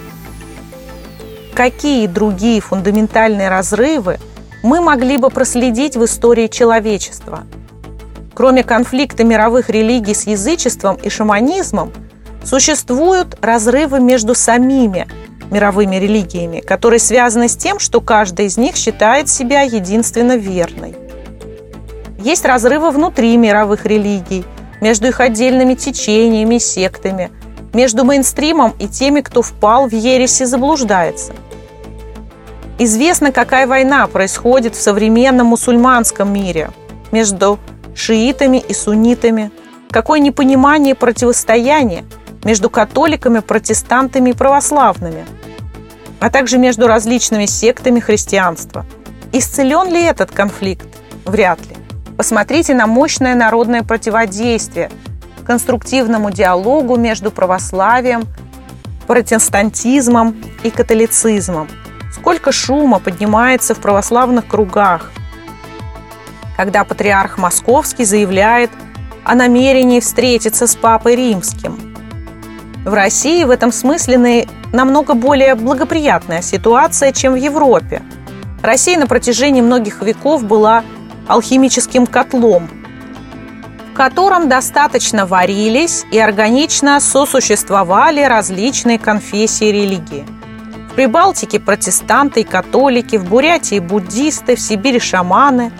Какие 1.54 2.06
другие 2.06 2.60
фундаментальные 2.60 3.48
разрывы 3.48 4.18
мы 4.62 4.80
могли 4.80 5.16
бы 5.16 5.30
проследить 5.30 5.96
в 5.96 6.04
истории 6.04 6.48
человечества. 6.48 7.44
Кроме 8.34 8.62
конфликта 8.62 9.24
мировых 9.24 9.68
религий 9.68 10.14
с 10.14 10.26
язычеством 10.26 10.96
и 11.02 11.08
шаманизмом, 11.08 11.92
существуют 12.44 13.36
разрывы 13.40 14.00
между 14.00 14.34
самими 14.34 15.08
мировыми 15.50 15.96
религиями, 15.96 16.60
которые 16.60 17.00
связаны 17.00 17.48
с 17.48 17.56
тем, 17.56 17.78
что 17.78 18.00
каждая 18.00 18.46
из 18.46 18.58
них 18.58 18.76
считает 18.76 19.28
себя 19.28 19.62
единственно 19.62 20.36
верной. 20.36 20.94
Есть 22.20 22.44
разрывы 22.44 22.90
внутри 22.90 23.36
мировых 23.36 23.86
религий, 23.86 24.44
между 24.80 25.08
их 25.08 25.20
отдельными 25.20 25.74
течениями 25.74 26.56
и 26.56 26.60
сектами, 26.60 27.30
между 27.72 28.04
мейнстримом 28.04 28.74
и 28.78 28.86
теми, 28.86 29.20
кто 29.20 29.42
впал 29.42 29.88
в 29.88 29.92
ересь 29.92 30.40
и 30.40 30.44
заблуждается– 30.44 31.32
Известно, 32.80 33.32
какая 33.32 33.66
война 33.66 34.06
происходит 34.06 34.76
в 34.76 34.80
современном 34.80 35.48
мусульманском 35.48 36.32
мире 36.32 36.70
между 37.10 37.58
шиитами 37.92 38.58
и 38.58 38.72
суннитами, 38.72 39.50
какое 39.90 40.20
непонимание 40.20 40.94
противостояния 40.94 42.04
между 42.44 42.70
католиками, 42.70 43.40
протестантами 43.40 44.30
и 44.30 44.32
православными, 44.32 45.26
а 46.20 46.30
также 46.30 46.56
между 46.58 46.86
различными 46.86 47.46
сектами 47.46 47.98
христианства. 47.98 48.86
Исцелен 49.32 49.92
ли 49.92 50.00
этот 50.00 50.30
конфликт? 50.30 50.86
Вряд 51.24 51.60
ли. 51.62 51.76
Посмотрите 52.16 52.74
на 52.74 52.86
мощное 52.86 53.34
народное 53.34 53.82
противодействие 53.82 54.88
конструктивному 55.44 56.30
диалогу 56.30 56.94
между 56.94 57.32
православием, 57.32 58.22
протестантизмом 59.08 60.36
и 60.62 60.70
католицизмом– 60.70 61.66
Сколько 62.10 62.52
шума 62.52 62.98
поднимается 63.00 63.74
в 63.74 63.80
православных 63.80 64.46
кругах, 64.46 65.12
когда 66.56 66.84
патриарх 66.84 67.38
Московский 67.38 68.04
заявляет 68.04 68.70
о 69.24 69.34
намерении 69.34 70.00
встретиться 70.00 70.66
с 70.66 70.74
Папой 70.74 71.16
Римским. 71.16 71.94
В 72.84 72.94
России 72.94 73.44
в 73.44 73.50
этом 73.50 73.72
смысле 73.72 74.48
намного 74.72 75.14
более 75.14 75.54
благоприятная 75.54 76.40
ситуация, 76.40 77.12
чем 77.12 77.34
в 77.34 77.36
Европе. 77.36 78.02
Россия 78.62 78.98
на 78.98 79.06
протяжении 79.06 79.60
многих 79.60 80.02
веков 80.02 80.44
была 80.44 80.82
алхимическим 81.26 82.06
котлом, 82.06 82.70
в 83.92 83.96
котором 83.96 84.48
достаточно 84.48 85.26
варились 85.26 86.06
и 86.10 86.18
органично 86.18 86.98
сосуществовали 87.00 88.22
различные 88.22 88.98
конфессии 88.98 89.66
религии– 89.66 90.26
Прибалтике 90.98 91.60
протестанты 91.60 92.40
и 92.40 92.42
католики, 92.42 93.14
в 93.14 93.24
Бурятии 93.24 93.78
буддисты, 93.78 94.56
в 94.56 94.60
Сибири 94.60 94.98
шаманы, 94.98 95.70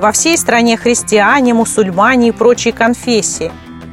во 0.00 0.10
всей 0.10 0.36
стране 0.36 0.76
христиане, 0.76 1.54
мусульмане 1.54 2.30
и 2.30 2.32
прочие 2.32 2.74
конфессии. 2.74 3.52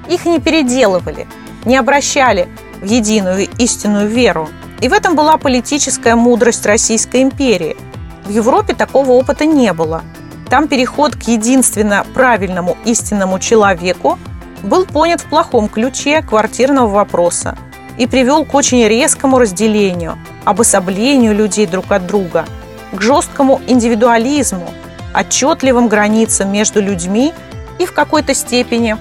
Их 0.09 0.25
не 0.25 0.39
переделывали, 0.39 1.27
не 1.65 1.77
обращали 1.77 2.49
в 2.81 2.85
единую 2.85 3.47
истинную 3.59 4.07
веру. 4.07 4.49
И 4.81 4.89
в 4.89 4.93
этом 4.93 5.15
была 5.15 5.37
политическая 5.37 6.15
мудрость 6.15 6.65
Российской 6.65 7.21
империи. 7.21 7.77
В 8.25 8.31
Европе 8.31 8.73
такого 8.73 9.11
опыта 9.11 9.45
не 9.45 9.73
было. 9.73 10.01
Там 10.49 10.67
переход 10.67 11.15
к 11.15 11.27
единственно 11.27 12.07
правильному 12.15 12.75
истинному 12.85 13.37
человеку 13.37 14.17
был 14.63 14.87
понят 14.87 15.21
в 15.21 15.25
плохом 15.25 15.69
ключе 15.69 16.23
квартирного 16.23 16.87
вопроса 16.87 17.55
и 17.97 18.07
привел 18.07 18.45
к 18.45 18.53
очень 18.53 18.87
резкому 18.87 19.39
разделению– 19.39 20.17
обособлению 20.45 21.35
людей 21.35 21.65
друг 21.67 21.91
от 21.91 22.07
друга, 22.07 22.45
к 22.91 23.01
жесткому 23.01 23.61
индивидуализму, 23.67 24.71
отчетливым 25.13 25.87
границам 25.87 26.51
между 26.51 26.81
людьми 26.81 27.33
и 27.79 27.85
в 27.85 27.93
какой-то 27.93 28.33
степени 28.33 28.97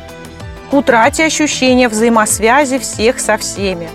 к 0.70 0.74
утрате 0.74 1.24
ощущения 1.24 1.88
взаимосвязи 1.88 2.78
всех 2.78 3.18
со 3.18 3.36
всеми. 3.36 3.88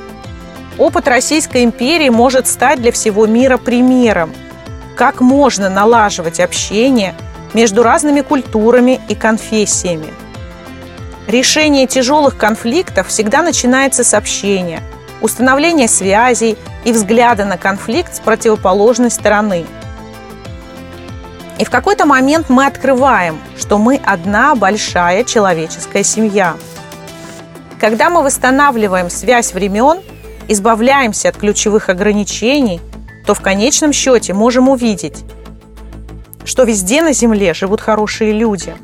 Опыт 0.78 1.08
Российской 1.08 1.64
империи 1.64 2.10
может 2.10 2.48
стать 2.48 2.82
для 2.82 2.92
всего 2.92 3.26
мира 3.28 3.58
примером, 3.58 4.34
как 4.98 5.22
можно 5.22 5.70
налаживать 5.70 6.40
общение 6.40 7.16
между 7.54 7.82
разными 7.84 8.22
культурами 8.22 9.00
и 9.08 9.16
конфессиями. 9.16 10.08
Решение 11.28 11.88
тяжелых 11.88 12.38
конфликтов 12.38 13.08
всегда 13.08 13.42
начинается 13.42 14.04
с 14.04 14.14
общения– 14.14 14.82
установления 15.22 15.88
связей 15.88 16.58
и 16.84 16.92
взгляда 16.92 17.46
на 17.46 17.58
конфликт 17.58 18.16
с 18.16 18.20
противоположной 18.20 19.10
стороны. 19.10 19.66
И 21.58 21.66
в 21.66 21.70
какой-то 21.70 22.06
момент 22.06 22.50
мы 22.50 22.66
открываем, 22.66 23.40
что 23.58 23.78
мы 23.78 24.00
одна 24.06 24.56
большая 24.56 25.24
человеческая 25.24 26.04
семья. 26.04 26.56
Когда 27.80 28.10
мы 28.10 28.22
восстанавливаем 28.24 29.10
связь 29.10 29.54
времен, 29.54 30.02
избавляемся 30.48 31.30
от 31.30 31.38
ключевых 31.38 31.90
ограничений, 31.90 32.82
то 33.26 33.34
в 33.34 33.42
конечном 33.42 33.94
счете 33.94 34.34
можем 34.34 34.70
увидеть, 34.70 35.24
что 36.44 36.64
везде 36.64 37.02
на 37.02 37.14
Земле 37.14 37.54
живут 37.54 37.82
хорошие 37.82 38.32
люди. 38.34 38.76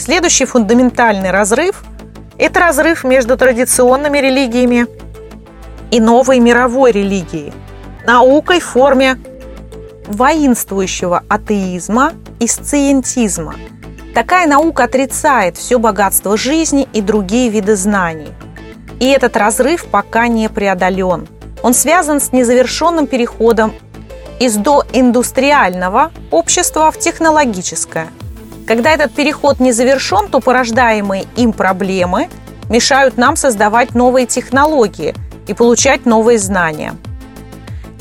Следующий 0.00 0.46
фундаментальный 0.46 1.30
разрыв– 1.30 1.82
это 2.38 2.58
разрыв 2.60 3.04
между 3.04 3.36
традиционными 3.36 4.16
религиями 4.16 4.86
и 5.90 6.00
новой 6.00 6.38
мировой 6.38 6.90
религией, 6.92 7.52
наукой 8.06 8.60
в 8.60 8.64
форме 8.64 9.18
воинствующего 10.06 11.22
атеизма 11.28 12.14
и 12.38 12.46
сциентизма. 12.46 13.56
Такая 14.14 14.48
наука 14.48 14.84
отрицает 14.84 15.58
все 15.58 15.78
богатство 15.78 16.34
жизни 16.38 16.88
и 16.94 17.02
другие 17.02 17.50
виды 17.50 17.76
знаний. 17.76 18.30
И 19.00 19.06
этот 19.06 19.36
разрыв 19.36 19.84
пока 19.84 20.28
не 20.28 20.48
преодолен. 20.48 21.28
Он 21.62 21.74
связан 21.74 22.22
с 22.22 22.32
незавершенным 22.32 23.06
переходом 23.06 23.74
из 24.38 24.56
доиндустриального 24.56 26.10
общества 26.30 26.90
в 26.90 26.98
технологическое. 26.98 28.08
Когда 28.66 28.92
этот 28.92 29.12
переход 29.12 29.60
не 29.60 29.72
завершен, 29.72 30.28
то 30.28 30.40
порождаемые 30.40 31.24
им 31.36 31.52
проблемы 31.52 32.28
мешают 32.68 33.16
нам 33.16 33.36
создавать 33.36 33.94
новые 33.94 34.26
технологии 34.26 35.14
и 35.46 35.54
получать 35.54 36.06
новые 36.06 36.38
знания– 36.38 36.94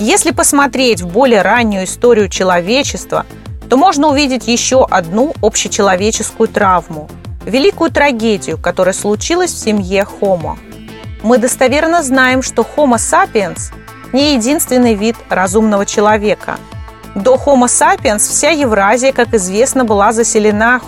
если 0.02 0.32
посмотреть 0.32 1.02
в 1.02 1.08
более 1.08 1.42
раннюю 1.42 1.84
историю 1.84 2.30
человечества, 2.30 3.26
то 3.70 3.76
можно 3.76 4.08
увидеть 4.08 4.48
еще 4.48 4.86
одну 4.90 5.34
общечеловеческую 5.42 6.48
травму– 6.48 7.10
великую 7.46 7.92
трагедию, 7.92 8.58
которая 8.58 8.94
случилась 8.94 9.52
в 9.52 9.60
семье 9.60 10.08
Homo. 10.22 10.58
Мы 11.22 11.38
достоверно 11.38 12.02
знаем, 12.02 12.42
что 12.44 12.62
Homo 12.62 12.96
sapiens– 12.96 13.74
не 14.14 14.36
единственный 14.36 14.94
вид 14.94 15.18
разумного 15.28 15.86
человека. 15.86 16.56
До 17.16 17.36
Homo 17.36 17.66
sapiens 17.66 18.20
вся 18.20 18.50
Евразия, 18.50 19.12
как 19.12 19.34
известно, 19.34 19.84
была 19.84 20.12
заселена 20.14 20.82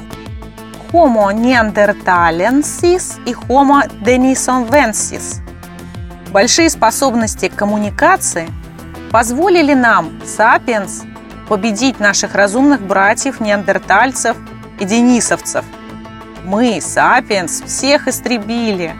Homo 0.91 1.31
neanderthalensis 1.33 3.19
и 3.25 3.33
Homo 3.33 3.87
denisonensis. 4.03 5.41
Большие 6.31 6.69
способности 6.69 7.49
к 7.49 7.55
коммуникации– 7.55 8.49
позволили 9.11 9.73
нам, 9.73 10.21
сапиенс, 10.25 11.03
победить 11.47 11.99
наших 11.99 12.33
разумных 12.33 12.81
братьев, 12.81 13.41
неандертальцев 13.41 14.37
и 14.79 14.85
денисовцев. 14.85 15.65
Мы, 16.45 16.79
сапиенс, 16.81 17.61
всех 17.61 18.07
истребили. 18.07 18.95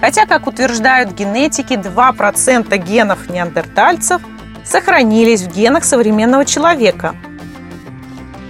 Хотя, 0.00 0.26
как 0.26 0.46
утверждают 0.46 1.12
генетики, 1.12 1.72
2% 1.72 2.76
генов 2.76 3.30
неандертальцев 3.30 4.20
сохранились 4.66 5.42
в 5.42 5.54
генах 5.54 5.84
современного 5.84 6.44
человека. 6.44 7.14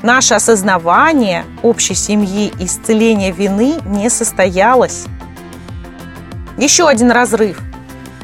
Наше 0.03 0.35
осознавание 0.35 1.45
общей 1.63 1.95
семьи 1.95 2.53
и 2.59 2.65
исцеление 2.65 3.33
вины 3.33 3.75
не 3.85 4.09
состоялось. 4.09 5.07
Еще 6.57 6.89
один 6.89 7.11
разрыв. 7.11 7.61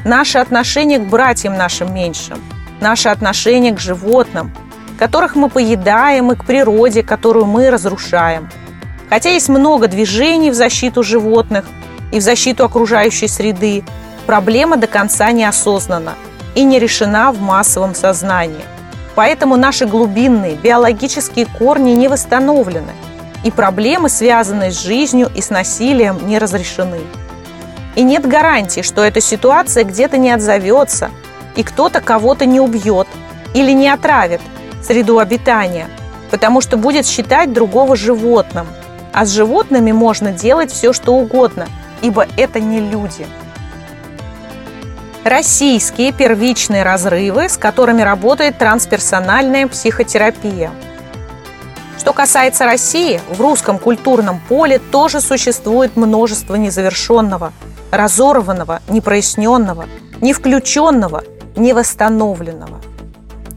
Наше 0.05 0.39
отношение 0.39 0.99
к 0.99 1.07
братьям 1.07 1.55
нашим 1.55 1.93
меньшим– 1.93 2.41
наше 2.83 3.09
отношение 3.09 3.71
к 3.71 3.79
животным, 3.79 4.51
которых 4.99 5.35
мы 5.35 5.49
поедаем, 5.49 6.31
и 6.31 6.35
к 6.35 6.45
природе, 6.45 7.01
которую 7.01 7.45
мы 7.45 7.69
разрушаем. 7.69 8.49
Хотя 9.09 9.29
есть 9.29 9.49
много 9.49 9.87
движений 9.87 10.51
в 10.51 10.53
защиту 10.53 11.03
животных 11.03 11.65
и 12.11 12.19
в 12.19 12.21
защиту 12.21 12.65
окружающей 12.65 13.27
среды, 13.27 13.83
проблема 14.27 14.77
до 14.77 14.87
конца 14.87 15.31
не 15.31 15.45
осознана 15.45 16.13
и 16.55 16.63
не 16.63 16.79
решена 16.79 17.31
в 17.31 17.41
массовом 17.41 17.95
сознании. 17.95 18.65
Поэтому 19.15 19.55
наши 19.55 19.85
глубинные 19.85 20.55
биологические 20.55 21.45
корни 21.45 21.91
не 21.91 22.07
восстановлены, 22.07 22.93
и 23.43 23.51
проблемы, 23.51 24.09
связанные 24.09 24.71
с 24.71 24.81
жизнью 24.81 25.29
и 25.35 25.41
с 25.41 25.49
насилием, 25.49 26.27
не 26.27 26.39
разрешены. 26.39 27.01
И 27.95 28.03
нет 28.03 28.27
гарантии, 28.27 28.81
что 28.81 29.03
эта 29.03 29.21
ситуация 29.21 29.83
где-то 29.83 30.17
не 30.17 30.31
отзовется– 30.31 31.11
и 31.55 31.63
кто-то 31.63 32.01
кого-то 32.01 32.45
не 32.45 32.59
убьет 32.59 33.07
или 33.53 33.71
не 33.71 33.89
отравит 33.89 34.41
среду 34.81 35.19
обитания, 35.19 35.87
потому 36.31 36.61
что 36.61 36.77
будет 36.77 37.05
считать 37.05 37.53
другого 37.53 37.95
животным. 37.95 38.67
А 39.13 39.25
с 39.25 39.29
животными 39.29 39.91
можно 39.91 40.31
делать 40.31 40.71
все, 40.71 40.91
что 40.91 41.13
угодно, 41.13 41.67
ибо 42.01 42.25
это 42.35 42.59
не 42.59 42.79
люди. 42.79 43.27
Российские 45.23 46.11
первичные 46.11 46.83
разрывы, 46.83 47.47
с 47.47 47.55
которыми 47.55 48.01
работает 48.01 48.57
трансперсональная 48.57 49.67
психотерапия. 49.67 50.69
Что 51.97 52.11
касается 52.11 52.65
России, 52.65 53.21
в 53.29 53.39
русском 53.39 53.79
культурном 53.79 54.41
поле 54.49 54.79
тоже 54.79 55.21
существует 55.21 55.95
множество 55.95 56.55
незавершенного, 56.55 57.53
разорванного, 57.91 58.81
непроясненного, 58.89 59.85
не 60.19 60.33
включенного 60.33 61.23
невосстановленного. 61.55 62.81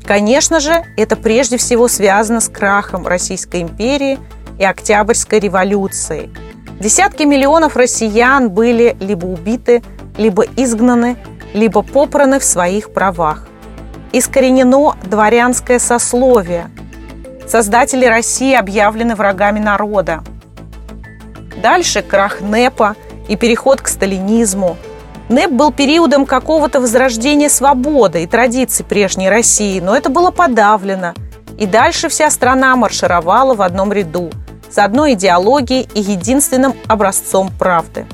Конечно 0.06 0.60
же, 0.60 0.84
это 0.96 1.16
прежде 1.16 1.56
всего 1.56 1.88
связано 1.88 2.38
с 2.38 2.48
крахом 2.48 3.08
Российской 3.08 3.62
империи 3.62 4.20
и 4.60 4.64
Октябрьской 4.64 5.40
революцией. 5.40 6.32
Десятки 6.78 7.24
миллионов 7.24 7.74
россиян 7.74 8.50
были 8.50 8.96
либо 9.00 9.26
убиты, 9.26 9.82
либо 10.16 10.44
изгнаны, 10.56 11.16
либо 11.54 11.82
попраны 11.82 12.38
в 12.38 12.44
своих 12.44 12.92
правах. 12.92 13.46
Искоренено 14.12 14.94
дворянское 15.04 15.78
сословие. 15.78 16.70
Создатели 17.46 18.06
России 18.06 18.54
объявлены 18.54 19.14
врагами 19.14 19.58
народа. 19.58 20.22
Дальше 21.62 22.02
крах 22.02 22.40
НЭПа 22.40 22.96
и 23.28 23.36
переход 23.36 23.80
к 23.80 23.88
сталинизму– 23.88 24.76
НЭП 25.28 25.50
был 25.50 25.72
периодом 25.72 26.24
какого-то 26.24 26.80
возрождения 26.80 27.48
свободы 27.48 28.22
и 28.22 28.26
традиций 28.26 28.84
прежней 28.84 29.28
России, 29.28 29.80
но 29.80 29.96
это 29.96 30.08
было 30.08 30.30
подавлено. 30.30 31.14
И 31.58 31.66
дальше 31.66 32.08
вся 32.08 32.30
страна 32.30 32.76
маршировала 32.76 33.54
в 33.54 33.62
одном 33.62 33.92
ряду, 33.92 34.30
с 34.70 34.78
одной 34.78 35.14
идеологией 35.14 35.88
и 35.94 36.00
единственным 36.00 36.74
образцом 36.86 37.50
правды. 37.58 38.06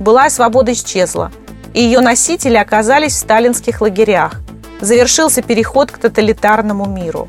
Былая 0.00 0.30
свобода 0.30 0.72
исчезла, 0.72 1.30
и 1.74 1.82
ее 1.82 2.00
носители 2.00 2.56
оказались 2.56 3.12
в 3.12 3.18
сталинских 3.18 3.80
лагерях. 3.80 4.40
Завершился 4.80 5.42
переход 5.42 5.90
к 5.90 5.98
тоталитарному 5.98 6.86
миру. 6.86 7.28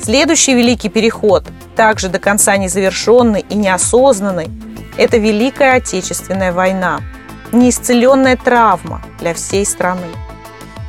Следующий 0.00 0.54
великий 0.54 0.88
переход, 0.88 1.44
также 1.76 2.08
до 2.08 2.18
конца 2.18 2.56
незавершенный 2.56 3.44
и 3.48 3.54
неосознанный, 3.54 4.50
это 4.96 5.16
Великая 5.16 5.76
Отечественная 5.76 6.52
война– 6.52 7.00
неисцеленная 7.54 8.36
травма 8.36 9.00
для 9.18 9.32
всей 9.34 9.64
страны. 9.64 10.06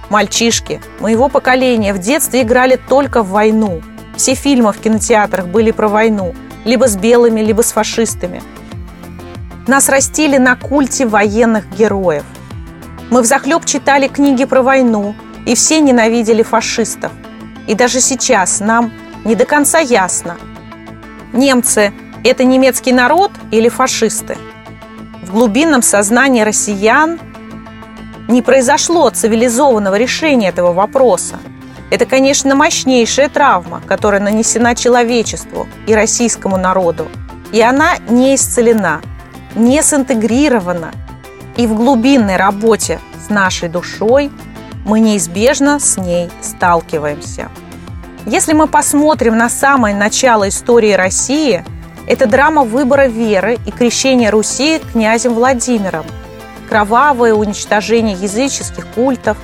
Мальчишки 0.09 0.81
моего 0.99 1.29
поколения 1.29 1.93
в 1.93 1.99
детстве 1.99 2.41
играли 2.41 2.75
только 2.75 3.23
в 3.23 3.29
войну. 3.29 3.81
Все 4.15 4.35
фильмы 4.35 4.71
в 4.71 4.79
кинотеатрах 4.79 5.47
были 5.47 5.71
про 5.71 5.87
войну, 5.87 6.35
либо 6.63 6.87
с 6.87 6.95
белыми, 6.95 7.41
либо 7.41 7.61
с 7.61 7.71
фашистами. 7.71 8.41
Нас 9.67 9.89
растили 9.89 10.37
на 10.37 10.55
культе 10.55 11.07
военных 11.07 11.69
героев. 11.75 12.23
Мы 13.09 13.21
взахлеб 13.21 13.65
читали 13.65 14.07
книги 14.07 14.45
про 14.45 14.61
войну, 14.61 15.15
и 15.45 15.55
все 15.55 15.79
ненавидели 15.79 16.43
фашистов. 16.43 17.11
И 17.67 17.75
даже 17.75 18.01
сейчас 18.01 18.59
нам 18.59 18.91
не 19.23 19.35
до 19.35 19.45
конца 19.45 19.79
ясно, 19.79 20.37
немцы– 21.33 21.93
это 22.23 22.43
немецкий 22.43 22.93
народ 22.93 23.31
или 23.51 23.69
фашисты– 23.69 24.37
в 25.25 25.31
глубинном 25.31 25.81
сознании 25.81 26.43
россиян 26.43 27.19
не 28.27 28.43
произошло 28.43 29.09
цивилизованного 29.09 29.95
решения 29.95 30.49
этого 30.49 30.71
вопроса. 30.71 31.39
Это, 31.89 32.05
конечно, 32.05 32.53
мощнейшая 32.53 33.29
травма, 33.29 33.81
которая 33.87 34.21
нанесена 34.21 34.75
человечеству 34.75 35.67
и 35.87 35.95
российскому 35.95 36.57
народу. 36.57 37.07
И 37.51 37.59
она 37.59 37.97
не 38.07 38.35
исцелена, 38.35 39.01
не 39.55 39.81
синтегрирована. 39.81 40.91
И 41.57 41.67
в 41.67 41.75
глубинной 41.75 42.35
работе 42.35 42.99
с 43.25 43.29
нашей 43.29 43.69
душой 43.69 44.31
мы 44.85 44.99
неизбежно 44.99 45.79
с 45.79 45.97
ней 45.97 46.29
сталкиваемся. 46.41 47.49
Если 48.25 48.53
мы 48.53 48.67
посмотрим 48.67 49.37
на 49.37 49.49
самое 49.49 49.95
начало 49.95 50.49
истории 50.49 50.93
России– 50.93 51.63
это 52.07 52.27
драма 52.27 52.63
выбора 52.63 53.07
веры 53.07 53.57
и 53.65 53.71
крещения 53.71 54.29
Руси 54.29 54.79
князем 54.91 55.33
Владимиром, 55.33 56.05
кровавое 56.69 57.33
уничтожение 57.33 58.15
языческих 58.15 58.85
культов, 58.87 59.37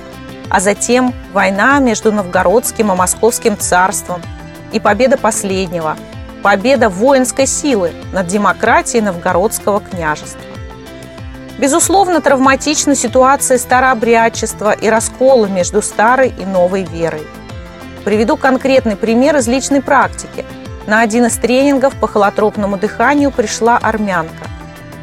а 0.48 0.60
затем 0.60 1.12
война 1.32 1.80
между 1.80 2.12
Новгородским 2.12 2.92
и 2.92 2.94
Московским 2.94 3.58
царством 3.58 4.22
и 4.72 4.78
победа 4.78 5.16
последнего, 5.16 5.96
победа 6.42 6.88
воинской 6.88 7.46
силы 7.46 7.92
над 8.12 8.28
демократией 8.28 9.02
Новгородского 9.02 9.80
княжества. 9.80 10.40
Безусловно, 11.62 12.20
травматична 12.20 12.96
ситуация 12.96 13.56
старообрядчества 13.56 14.72
и 14.72 14.88
раскола 14.88 15.46
между 15.46 15.80
старой 15.80 16.34
и 16.36 16.44
новой 16.44 16.82
верой. 16.82 17.22
Приведу 18.04 18.36
конкретный 18.36 18.96
пример 18.96 19.36
из 19.36 19.46
личной 19.46 19.80
практики. 19.80 20.44
На 20.88 21.02
один 21.02 21.26
из 21.26 21.36
тренингов 21.36 21.94
по 21.94 22.08
холотропному 22.08 22.78
дыханию 22.78 23.30
пришла 23.30 23.78
армянка. 23.78 24.48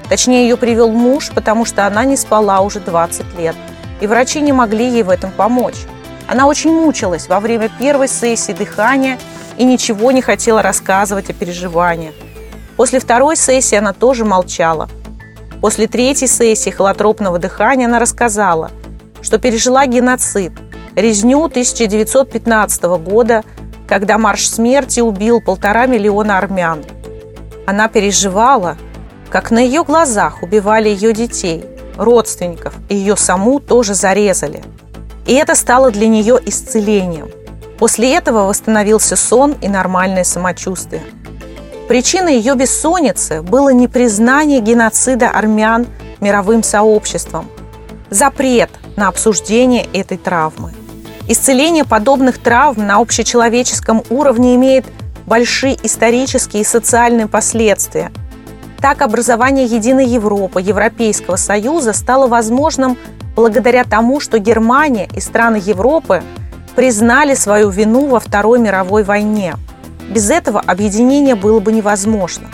Точнее, 0.10 0.50
ее 0.50 0.58
привел 0.58 0.92
муж, 0.92 1.32
потому 1.34 1.64
что 1.64 1.88
она 1.88 2.04
не 2.04 2.18
спала 2.18 2.60
уже 2.60 2.82
20 2.82 3.40
лет, 3.40 3.56
и 4.02 4.08
врачи 4.08 4.42
не 4.42 4.52
могли 4.52 4.86
ей 4.86 5.04
в 5.04 5.10
этом 5.10 5.32
помочь. 5.32 5.86
Она 6.28 6.46
очень 6.46 6.74
мучилась 6.74 7.30
во 7.30 7.40
время 7.40 7.70
первой 7.80 8.10
сессии 8.10 8.52
дыхания 8.52 9.18
и 9.56 9.64
ничего 9.64 10.12
не 10.12 10.22
хотела 10.22 10.62
рассказывать 10.62 11.30
о 11.30 11.34
переживаниях. 11.34 12.16
После 12.76 13.00
второй 13.00 13.38
сессии 13.38 13.78
она 13.78 13.94
тоже 13.94 14.26
молчала– 14.26 14.90
После 15.62 15.88
третьей 15.88 16.28
сессии 16.28 16.70
холотропного 16.70 17.38
дыхания 17.38 17.88
она 17.88 18.00
рассказала, 18.00 18.72
что 19.22 19.40
пережила 19.40 19.86
геноцид, 19.86 20.54
резню 20.96 21.44
1915 21.46 22.84
года, 22.84 23.44
когда 23.88 24.18
марш 24.18 24.48
смерти 24.48 25.02
убил 25.02 25.42
полтора 25.42 25.86
миллиона 25.86 26.38
армян. 26.38 26.84
Она 27.68 27.90
переживала, 27.90 28.78
как 29.30 29.52
на 29.52 29.60
ее 29.60 29.84
глазах 29.84 30.44
убивали 30.44 30.90
ее 30.90 31.14
детей, 31.14 31.66
родственников, 31.98 32.74
и 32.88 32.96
ее 32.96 33.18
саму 33.18 33.60
тоже 33.60 33.94
зарезали. 33.94 34.64
И 35.26 35.34
это 35.34 35.56
стало 35.56 35.92
для 35.92 36.08
нее 36.08 36.40
исцелением. 36.46 37.30
После 37.78 38.16
этого 38.16 38.44
восстановился 38.44 39.16
сон 39.16 39.56
и 39.62 39.68
нормальное 39.68 40.24
самочувствие– 40.24 41.04
Причиной 41.90 42.36
ее 42.36 42.54
бессонницы 42.54 43.42
было 43.42 43.70
непризнание 43.70 44.60
геноцида 44.60 45.32
армян 45.32 45.88
мировым 46.22 46.62
сообществом, 46.62 47.50
запрет 48.12 48.70
на 48.96 49.08
обсуждение 49.08 49.88
этой 49.92 50.20
травмы. 50.20 50.72
Исцеление 51.28 51.86
подобных 51.86 52.38
травм 52.38 52.86
на 52.86 52.98
общечеловеческом 52.98 54.04
уровне 54.12 54.54
имеет 54.54 54.86
большие 55.26 55.80
исторические 55.82 56.62
и 56.62 56.66
социальные 56.66 57.26
последствия. 57.26 58.12
Так 58.80 59.02
образование 59.02 59.66
Единой 59.66 60.06
Европы, 60.06 60.62
Европейского 60.62 61.38
Союза 61.38 61.94
стало 61.94 62.28
возможным 62.28 63.00
благодаря 63.36 63.84
тому, 63.84 64.20
что 64.20 64.38
Германия 64.38 65.10
и 65.16 65.20
страны 65.20 65.56
Европы 65.56 66.22
признали 66.76 67.34
свою 67.34 67.70
вину 67.72 68.06
во 68.06 68.20
Второй 68.20 68.60
мировой 68.60 69.02
войне– 69.02 69.56
без 70.10 70.30
этого 70.30 70.60
объединение 70.60 71.36
было 71.36 71.60
бы 71.60 71.72
невозможно. 71.72 72.48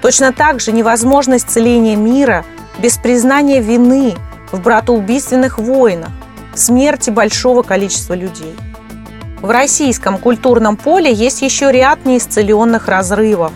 Точно 0.00 0.32
так 0.32 0.60
же 0.60 0.72
невозможно 0.72 1.36
исцеление 1.36 1.96
мира 1.96 2.44
без 2.78 2.98
признания 2.98 3.60
вины 3.60 4.14
в 4.50 4.60
братоубийственных 4.60 5.58
войнах, 5.58 6.10
смерти 6.54 7.10
большого 7.10 7.62
количества 7.62 8.14
людей. 8.14 8.54
В 9.40 9.50
российском 9.50 10.18
культурном 10.18 10.76
поле 10.76 11.12
есть 11.12 11.42
еще 11.42 11.72
ряд 11.72 12.04
неисцеленных 12.04 12.88
разрывов. 12.88 13.52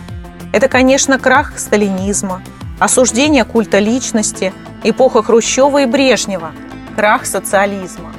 Это, 0.51 0.67
конечно, 0.67 1.19
крах 1.19 1.59
сталинизма, 1.59 2.41
осуждение 2.79 3.43
культа 3.43 3.79
личности, 3.79 4.53
эпоха 4.83 5.21
Хрущева 5.21 5.83
и 5.83 5.85
Брежнева, 5.85 6.51
крах 6.95 7.25
социализма. 7.25 8.13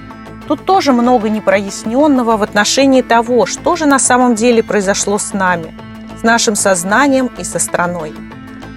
Тут 0.48 0.64
тоже 0.64 0.94
много 0.94 1.28
непроясненного 1.28 2.38
в 2.38 2.42
отношении 2.42 3.02
того, 3.02 3.44
что 3.44 3.76
же 3.76 3.84
на 3.84 3.98
самом 3.98 4.34
деле 4.34 4.62
произошло 4.62 5.18
с 5.18 5.34
нами, 5.34 5.74
с 6.18 6.22
нашим 6.22 6.56
сознанием 6.56 7.26
и 7.38 7.44
со 7.44 7.58
страной. 7.58 8.14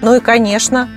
Ну 0.02 0.14
и, 0.14 0.20
конечно, 0.20 0.90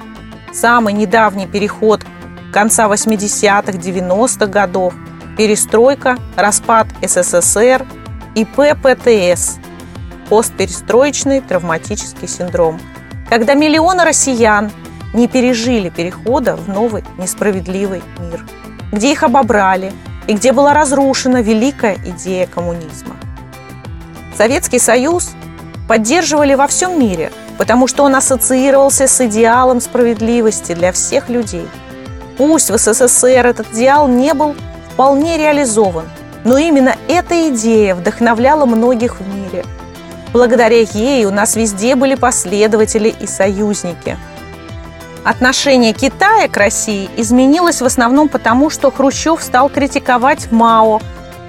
самый 0.52 0.94
недавний 0.94 1.48
переход 1.48 2.06
конца 2.52 2.88
80-х, 2.88 3.72
90-х 3.72 4.48
годов, 4.48 4.94
перестройка, 5.38 6.18
распад 6.36 6.88
СССР 7.02 7.86
и 8.36 8.44
ППТС– 8.44 9.60
постперестроечный 10.30 11.40
травматический 11.40 12.28
синдром, 12.28 12.82
когда 13.30 13.54
миллионы 13.54 14.04
россиян 14.04 14.72
не 15.14 15.30
пережили 15.30 15.88
перехода 15.88 16.58
в 16.58 16.68
новый 16.68 17.06
несправедливый 17.18 18.04
мир, 18.20 18.46
где 18.92 19.14
их 19.14 19.24
обобрали– 19.24 19.94
и 20.28 20.34
где 20.34 20.52
была 20.52 20.74
разрушена 20.74 21.42
великая 21.42 21.98
идея 22.06 22.48
коммунизма. 22.48 23.16
Советский 24.38 24.80
Союз 24.80 25.32
поддерживали 25.88 26.56
во 26.56 26.68
всем 26.68 27.00
мире, 27.00 27.32
потому 27.58 27.88
что 27.88 28.04
он 28.04 28.16
ассоциировался 28.16 29.08
с 29.08 29.22
идеалом 29.22 29.80
справедливости 29.80 30.74
для 30.74 30.92
всех 30.92 31.30
людей. 31.30 31.68
Пусть 32.38 32.70
в 32.70 32.78
СССР 32.78 33.46
этот 33.46 33.72
идеал 33.74 34.08
не 34.08 34.34
был 34.34 34.56
вполне 34.92 35.38
реализован, 35.38 36.06
но 36.44 36.58
именно 36.58 36.96
эта 37.08 37.50
идея 37.50 37.96
вдохновляла 37.96 38.66
многих 38.66 39.20
в 39.20 39.28
мире. 39.28 39.64
Благодаря 40.34 40.82
ей 40.82 41.26
у 41.26 41.32
нас 41.32 41.56
везде 41.56 41.96
были 41.96 42.16
последователи 42.16 43.14
и 43.20 43.26
союзники– 43.26 44.18
Отношение 45.26 45.92
Китая 45.92 46.48
к 46.48 46.56
России 46.56 47.10
изменилось 47.18 47.82
в 47.82 47.86
основном 47.86 48.30
потому, 48.30 48.70
что 48.70 48.92
Хрущев 48.92 49.42
стал 49.42 49.70
критиковать 49.70 50.52
Мао, 50.52 51.02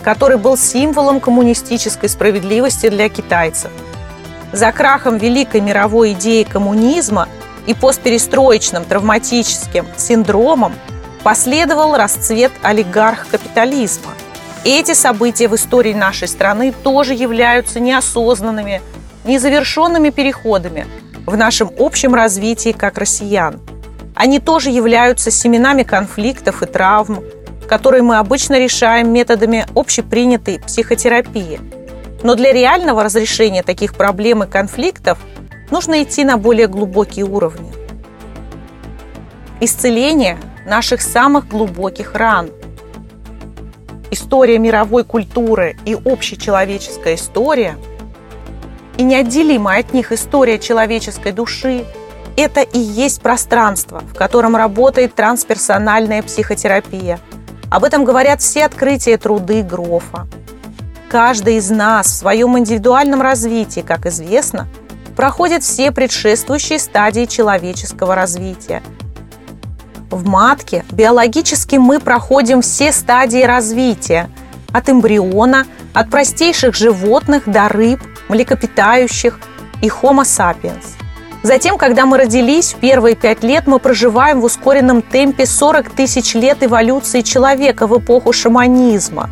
который 0.03 0.39
был 0.39 0.57
символом 0.57 1.21
коммунистической 1.21 2.09
справедливости 2.09 2.89
для 2.89 3.11
китайцев. 3.11 3.71
За 4.51 4.73
крахом 4.73 5.19
великой 5.19 5.61
мировой 5.61 6.15
идеи 6.15 6.45
коммунизма 6.45 7.29
и 7.67 7.75
постперестроечным 7.75 8.87
травматическим 8.87 9.87
синдромом 9.99 10.73
последовал 11.23 11.97
расцвет 11.97 12.53
олигарх-капитализма. 12.63 14.13
Эти 14.65 14.95
события 14.95 15.49
в 15.49 15.55
истории 15.55 15.93
нашей 15.93 16.29
страны 16.29 16.73
тоже 16.83 17.13
являются 17.13 17.79
неосознанными, 17.79 18.81
незавершенными 19.27 20.09
переходами– 20.09 20.87
в 21.27 21.37
нашем 21.37 21.71
общем 21.79 22.15
развитии 22.15 22.73
как 22.73 22.99
россиян. 22.99 23.61
Они 24.15 24.39
тоже 24.39 24.71
являются 24.71 25.31
семенами 25.31 25.83
конфликтов 25.83 26.63
и 26.63 26.67
травм, 26.67 27.23
которые 27.69 28.03
мы 28.03 28.17
обычно 28.19 28.59
решаем 28.59 29.13
методами 29.13 29.67
общепринятой 29.75 30.61
психотерапии. 30.61 31.61
Но 32.23 32.35
для 32.35 32.53
реального 32.53 33.03
разрешения 33.03 33.63
таких 33.63 33.95
проблем 33.95 34.45
и 34.45 34.47
конфликтов 34.47 35.19
нужно 35.71 36.03
идти 36.03 36.25
на 36.25 36.39
более 36.39 36.69
глубокие 36.69 37.27
уровни. 37.27 37.73
Исцеление 39.61 40.39
наших 40.65 41.03
самых 41.03 41.49
глубоких 41.49 42.15
ран. 42.15 42.51
История 44.11 44.59
мировой 44.59 45.05
культуры 45.05 45.77
и 45.85 45.95
общечеловеческая 45.95 47.17
история– 47.17 47.77
и 48.97 49.03
неотделимая 49.03 49.81
от 49.81 49.93
них 49.93 50.13
история 50.13 50.59
человеческой 50.59 51.33
души– 51.33 51.85
это 52.37 52.61
и 52.61 52.79
есть 52.79 53.21
пространство, 53.21 54.01
в 54.01 54.15
котором 54.15 54.57
работает 54.57 55.15
трансперсональная 55.15 56.23
психотерапия. 56.23 57.19
Об 57.71 57.85
этом 57.85 58.05
говорят 58.05 58.41
все 58.41 58.65
открытия 58.65 59.17
труды 59.17 59.63
Грофа. 59.63 60.27
Каждый 61.11 61.57
из 61.57 61.71
нас 61.71 62.07
в 62.07 62.17
своем 62.17 62.59
индивидуальном 62.59 63.23
развитии, 63.23 63.81
как 63.81 64.07
известно, 64.07 64.69
проходит 65.17 65.63
все 65.63 65.93
предшествующие 65.93 66.79
стадии 66.79 67.25
человеческого 67.25 68.15
развития. 68.15 68.83
В 70.11 70.27
матке 70.27 70.85
биологически 70.91 71.77
мы 71.77 72.01
проходим 72.01 72.61
все 72.61 72.93
стадии 72.93 73.43
развития– 73.43 74.31
от 74.73 74.91
эмбриона, 74.91 75.67
от 75.95 76.11
простейших 76.11 76.75
животных 76.75 77.45
до 77.47 77.69
рыб– 77.69 78.01
млекопитающих 78.29 79.39
и 79.83 79.89
Homo 79.89 80.23
sapiens. 80.23 80.97
Затем, 81.43 81.79
когда 81.79 82.07
мы 82.07 82.19
родились, 82.19 82.73
в 82.73 82.79
первые 82.79 83.15
пять 83.15 83.45
лет 83.45 83.67
мы 83.67 83.79
проживаем 83.79 84.41
в 84.41 84.45
ускоренном 84.45 85.01
темпе 85.01 85.47
40 85.47 85.91
тысяч 85.91 86.35
лет 86.35 86.65
эволюции 86.65 87.21
человека 87.21 87.87
в 87.87 87.97
эпоху 87.99 88.33
шаманизма. 88.33 89.31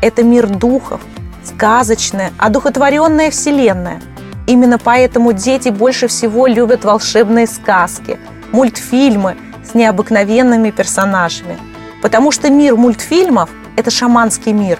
Это 0.00 0.22
мир 0.22 0.46
духов, 0.46 1.02
сказочная, 1.44 2.32
одухотворенная 2.38 3.30
вселенная. 3.30 4.00
Именно 4.46 4.78
поэтому 4.78 5.32
дети 5.32 5.68
больше 5.68 6.08
всего 6.08 6.46
любят 6.46 6.84
волшебные 6.84 7.46
сказки, 7.46 8.18
мультфильмы 8.50 9.36
с 9.62 9.74
необыкновенными 9.74 10.70
персонажами. 10.70 11.58
Потому 12.00 12.32
что 12.32 12.50
мир 12.50 12.76
мультфильмов– 12.76 13.50
это 13.76 13.90
шаманский 13.90 14.52
мир, 14.52 14.78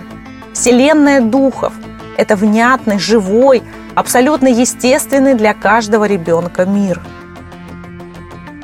вселенная 0.55 1.21
духов– 1.21 1.75
это 2.17 2.37
внятный, 2.37 2.99
живой, 2.99 3.63
абсолютно 3.95 4.49
естественный 4.49 5.35
для 5.35 5.55
каждого 5.55 6.05
ребенка 6.05 6.65
мир. 6.65 7.01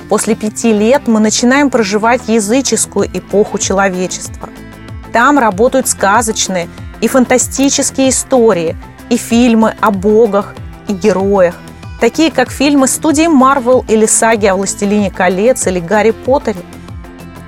После 0.08 0.34
пяти 0.34 0.72
лет 0.72 1.06
мы 1.06 1.20
начинаем 1.20 1.68
проживать 1.68 2.28
языческую 2.28 3.08
эпоху 3.12 3.58
человечества. 3.58 4.48
Там 5.12 5.38
работают 5.38 5.86
сказочные 5.86 6.68
и 7.00 7.08
фантастические 7.08 8.08
истории, 8.08 8.76
и 9.10 9.16
фильмы 9.16 9.74
о 9.80 9.90
богах 9.90 10.54
и 10.86 10.92
героях. 10.92 11.56
такие 12.00 12.30
как 12.30 12.50
фильмы 12.50 12.86
студии 12.86 13.26
Marvel 13.26 13.84
или 13.88 14.06
саги 14.06 14.46
о 14.46 14.54
«Властелине 14.54 15.10
колец» 15.10 15.66
или 15.66 15.80
«Гарри 15.80 16.12
Поттере». 16.12 16.60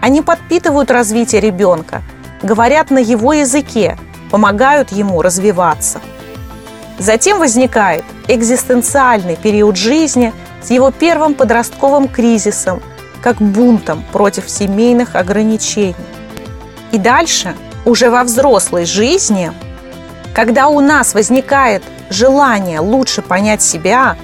Они 0.01 0.23
подпитывают 0.23 0.91
развитие 0.91 1.41
ребенка, 1.41 2.03
говорят 2.43 2.91
на 2.91 2.99
его 2.99 3.33
языке, 3.33 3.97
помогают 4.31 4.93
ему 4.93 5.23
развиваться. 5.23 6.01
Затем 6.99 7.39
возникает 7.39 8.05
экзистенциальный 8.29 9.37
период 9.37 9.77
жизни 9.77 10.33
с 10.63 10.71
его 10.71 10.91
первым 10.91 11.35
подростковым 11.35 12.09
кризисом, 12.09 12.83
как 13.23 13.37
бунтом 13.37 14.05
против 14.13 14.49
семейных 14.49 15.17
ограничений. 15.17 15.95
И 16.93 16.99
дальше, 16.99 17.55
уже 17.85 18.11
во 18.11 18.25
взрослой 18.25 18.85
жизни, 18.85 19.53
когда 20.35 20.69
у 20.69 20.81
нас 20.81 21.15
возникает 21.15 21.83
желание 22.11 22.81
лучше 22.81 23.23
понять 23.23 23.63
себя, 23.63 24.17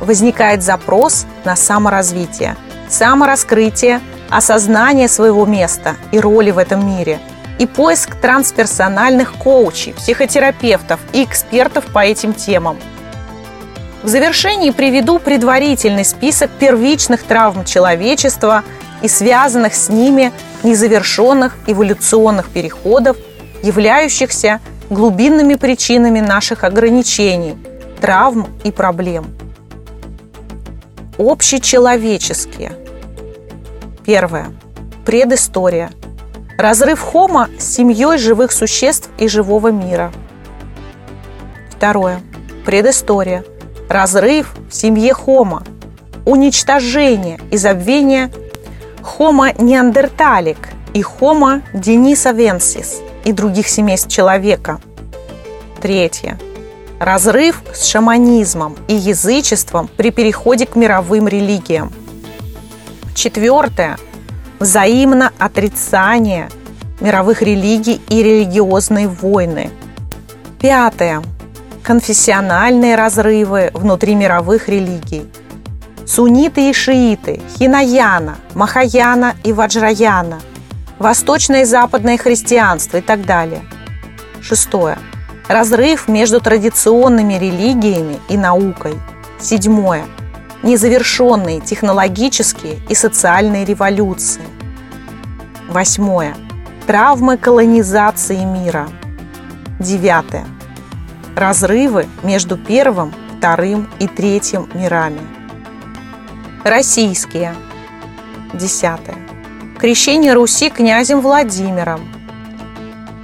возникает 0.00 0.62
запрос 0.62 1.26
на 1.44 1.56
саморазвитие, 1.56 2.56
самораскрытие, 2.88 4.00
осознание 4.28 5.08
своего 5.08 5.46
места 5.46 5.96
и 6.12 6.20
роли 6.20 6.50
в 6.50 6.58
этом 6.58 6.86
мире 6.86 7.18
и 7.60 7.66
поиск 7.66 8.14
трансперсональных 8.16 9.34
коучей, 9.34 9.92
психотерапевтов 9.92 10.98
и 11.12 11.22
экспертов 11.22 11.84
по 11.92 11.98
этим 11.98 12.32
темам. 12.32 12.78
В 14.02 14.08
завершении 14.08 14.70
приведу 14.70 15.18
предварительный 15.18 16.06
список 16.06 16.50
первичных 16.52 17.22
травм 17.22 17.66
человечества 17.66 18.64
и 19.02 19.08
связанных 19.08 19.74
с 19.74 19.90
ними 19.90 20.32
незавершенных 20.62 21.54
эволюционных 21.66 22.48
переходов, 22.48 23.18
являющихся 23.62 24.60
глубинными 24.88 25.54
причинами 25.56 26.20
наших 26.20 26.64
ограничений, 26.64 27.58
травм 28.00 28.48
и 28.64 28.72
проблем. 28.72 29.26
Общечеловеческие. 31.18 32.72
Первое. 34.06 34.46
Предыстория. 35.04 35.90
Разрыв 36.60 37.00
Хома 37.00 37.48
с 37.58 37.64
семьей 37.64 38.18
живых 38.18 38.52
существ 38.52 39.08
и 39.16 39.28
живого 39.28 39.68
мира. 39.68 40.12
Второе. 41.70 42.20
Предыстория. 42.66 43.44
Разрыв 43.88 44.54
в 44.70 44.74
семье 44.74 45.14
Хома. 45.14 45.62
Уничтожение 46.26 47.40
и 47.50 47.56
забвение 47.56 48.30
Homo 49.00 49.54
неандерталик 49.58 50.58
и 50.92 51.00
Homo 51.00 51.62
denisovенсис 51.72 53.00
и 53.24 53.32
других 53.32 53.66
семейств 53.66 54.10
человека. 54.10 54.82
Третье. 55.80 56.38
Разрыв 56.98 57.62
с 57.72 57.86
шаманизмом 57.86 58.76
и 58.86 58.94
язычеством 58.94 59.88
при 59.96 60.10
переходе 60.10 60.66
к 60.66 60.76
мировым 60.76 61.26
религиям. 61.26 61.90
Четвертое. 63.14 63.96
Взаимно 64.60 65.32
отрицание 65.38 66.48
мировых 67.00 67.42
религий 67.42 68.00
и 68.08 68.22
религиозные 68.22 69.08
войны. 69.08 69.70
Пятое. 70.60 71.22
Конфессиональные 71.82 72.94
разрывы 72.94 73.70
внутри 73.74 74.14
мировых 74.14 74.68
религий– 74.68 75.26
сунниты 76.10 76.68
и 76.68 76.72
шииты, 76.72 77.40
хинаяна, 77.56 78.36
махаяна 78.54 79.34
и 79.44 79.52
ваджраяна, 79.52 80.40
восточное 80.98 81.62
и 81.62 81.64
западное 81.64 82.18
христианство 82.18 82.98
и 82.98 83.00
так 83.00 83.24
далее. 83.24 83.62
Шестое. 84.42 84.98
Разрыв 85.48 86.08
между 86.08 86.40
традиционными 86.40 87.34
религиями 87.34 88.18
и 88.28 88.36
наукой. 88.36 88.94
Седьмое. 89.40 90.04
Незавершенные 90.62 91.60
технологические 91.60 92.80
и 92.88 92.94
социальные 92.94 93.64
революции. 93.64 94.42
Восьмое. 95.68 96.36
Травмы 96.86 97.38
колонизации 97.38 98.44
мира. 98.44 98.88
Девятое. 99.78 100.44
Разрывы 101.34 102.06
между 102.22 102.58
первым, 102.58 103.14
вторым 103.38 103.88
и 103.98 104.06
третьим 104.06 104.68
мирами. 104.74 105.20
Российские. 106.62 107.54
Десятое. 108.52 109.16
Крещение 109.78 110.34
Руси 110.34 110.68
князем 110.68 111.20
Владимиром. 111.20 112.00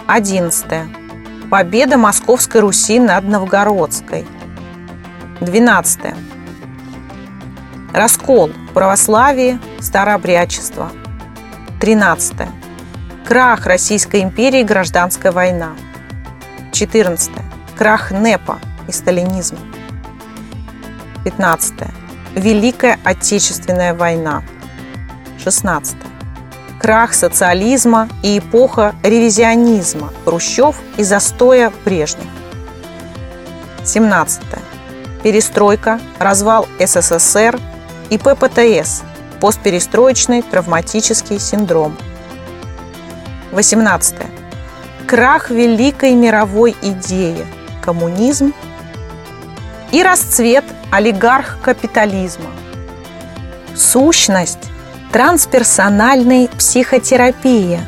Одиннадцатое. 0.07 0.89
Победа 1.51 1.99
Московской 1.99 2.63
Руси 2.63 2.99
над 2.99 3.25
Новгородской. 3.25 4.25
Двенадцатое. 5.43 6.17
Раскол 7.97 8.51
православие, 8.75 9.59
старообрядчество. 9.81 10.93
Тринадцатое. 11.81 12.51
Крах 13.27 13.65
Российской 13.65 14.21
империи, 14.21 14.63
гражданская 14.65 15.33
война. 15.33 15.71
Четырнадцатое. 16.73 17.43
Крах 17.75 18.11
НЭПа 18.11 18.59
и 18.87 18.93
сталинизма. 18.93 19.61
Пятнадцатое. 21.25 21.91
Великая 22.35 22.99
Отечественная 23.03 23.95
война. 23.95 24.43
16. 25.43 25.97
Крах 26.79 27.15
социализма 27.15 28.11
и 28.23 28.41
эпоха 28.41 28.95
ревизионизма 29.05 30.13
Хрущев 30.27 30.77
и 30.99 31.03
застоя 31.03 31.73
прежних. 31.83 32.29
17. 33.85 34.43
Перестройка, 35.23 35.99
развал 36.19 36.69
СССР 36.79 37.59
и 38.11 38.19
ППТС, 38.19 39.03
постперестроечный 39.41 40.43
травматический 40.43 41.39
синдром. 41.39 41.97
18. 43.53 44.17
Крах 45.07 45.51
великой 45.51 46.15
мировой 46.15 46.77
идеи, 46.83 47.47
коммунизм 47.83 48.53
и 49.93 50.03
расцвет 50.03 50.65
олигарх 50.91 51.59
капитализма. 51.63 52.51
Сущность 53.75 54.71
трансперсональной 55.13 56.49
психотерапии. 56.49 57.81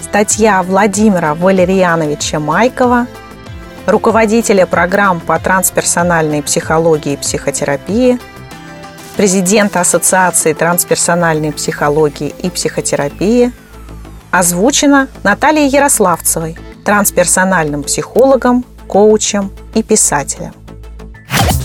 Статья 0.00 0.62
Владимира 0.62 1.34
Валерьяновича 1.34 2.38
Майкова, 2.40 3.06
руководителя 3.86 4.66
программ 4.66 5.20
по 5.20 5.38
трансперсональной 5.38 6.42
психологии 6.42 7.14
и 7.14 7.16
психотерапии, 7.16 8.18
президента 9.12 9.80
Ассоциации 9.80 10.52
трансперсональной 10.52 11.52
психологии 11.52 12.34
и 12.42 12.50
психотерапии, 12.50 13.52
озвучена 14.30 15.08
Натальей 15.22 15.68
Ярославцевой, 15.68 16.56
трансперсональным 16.84 17.82
психологом, 17.82 18.64
коучем 18.88 19.52
и 19.74 19.82
писателем. 19.82 20.52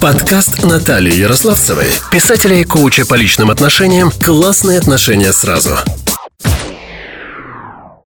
Подкаст 0.01 0.63
Натальи 0.63 1.13
Ярославцевой, 1.13 1.87
писателя 2.11 2.55
и 2.55 2.63
коуча 2.63 3.05
по 3.05 3.15
личным 3.15 3.49
отношениям 3.49 4.11
«Классные 4.23 4.77
отношения 4.77 5.33
сразу». 5.33 5.71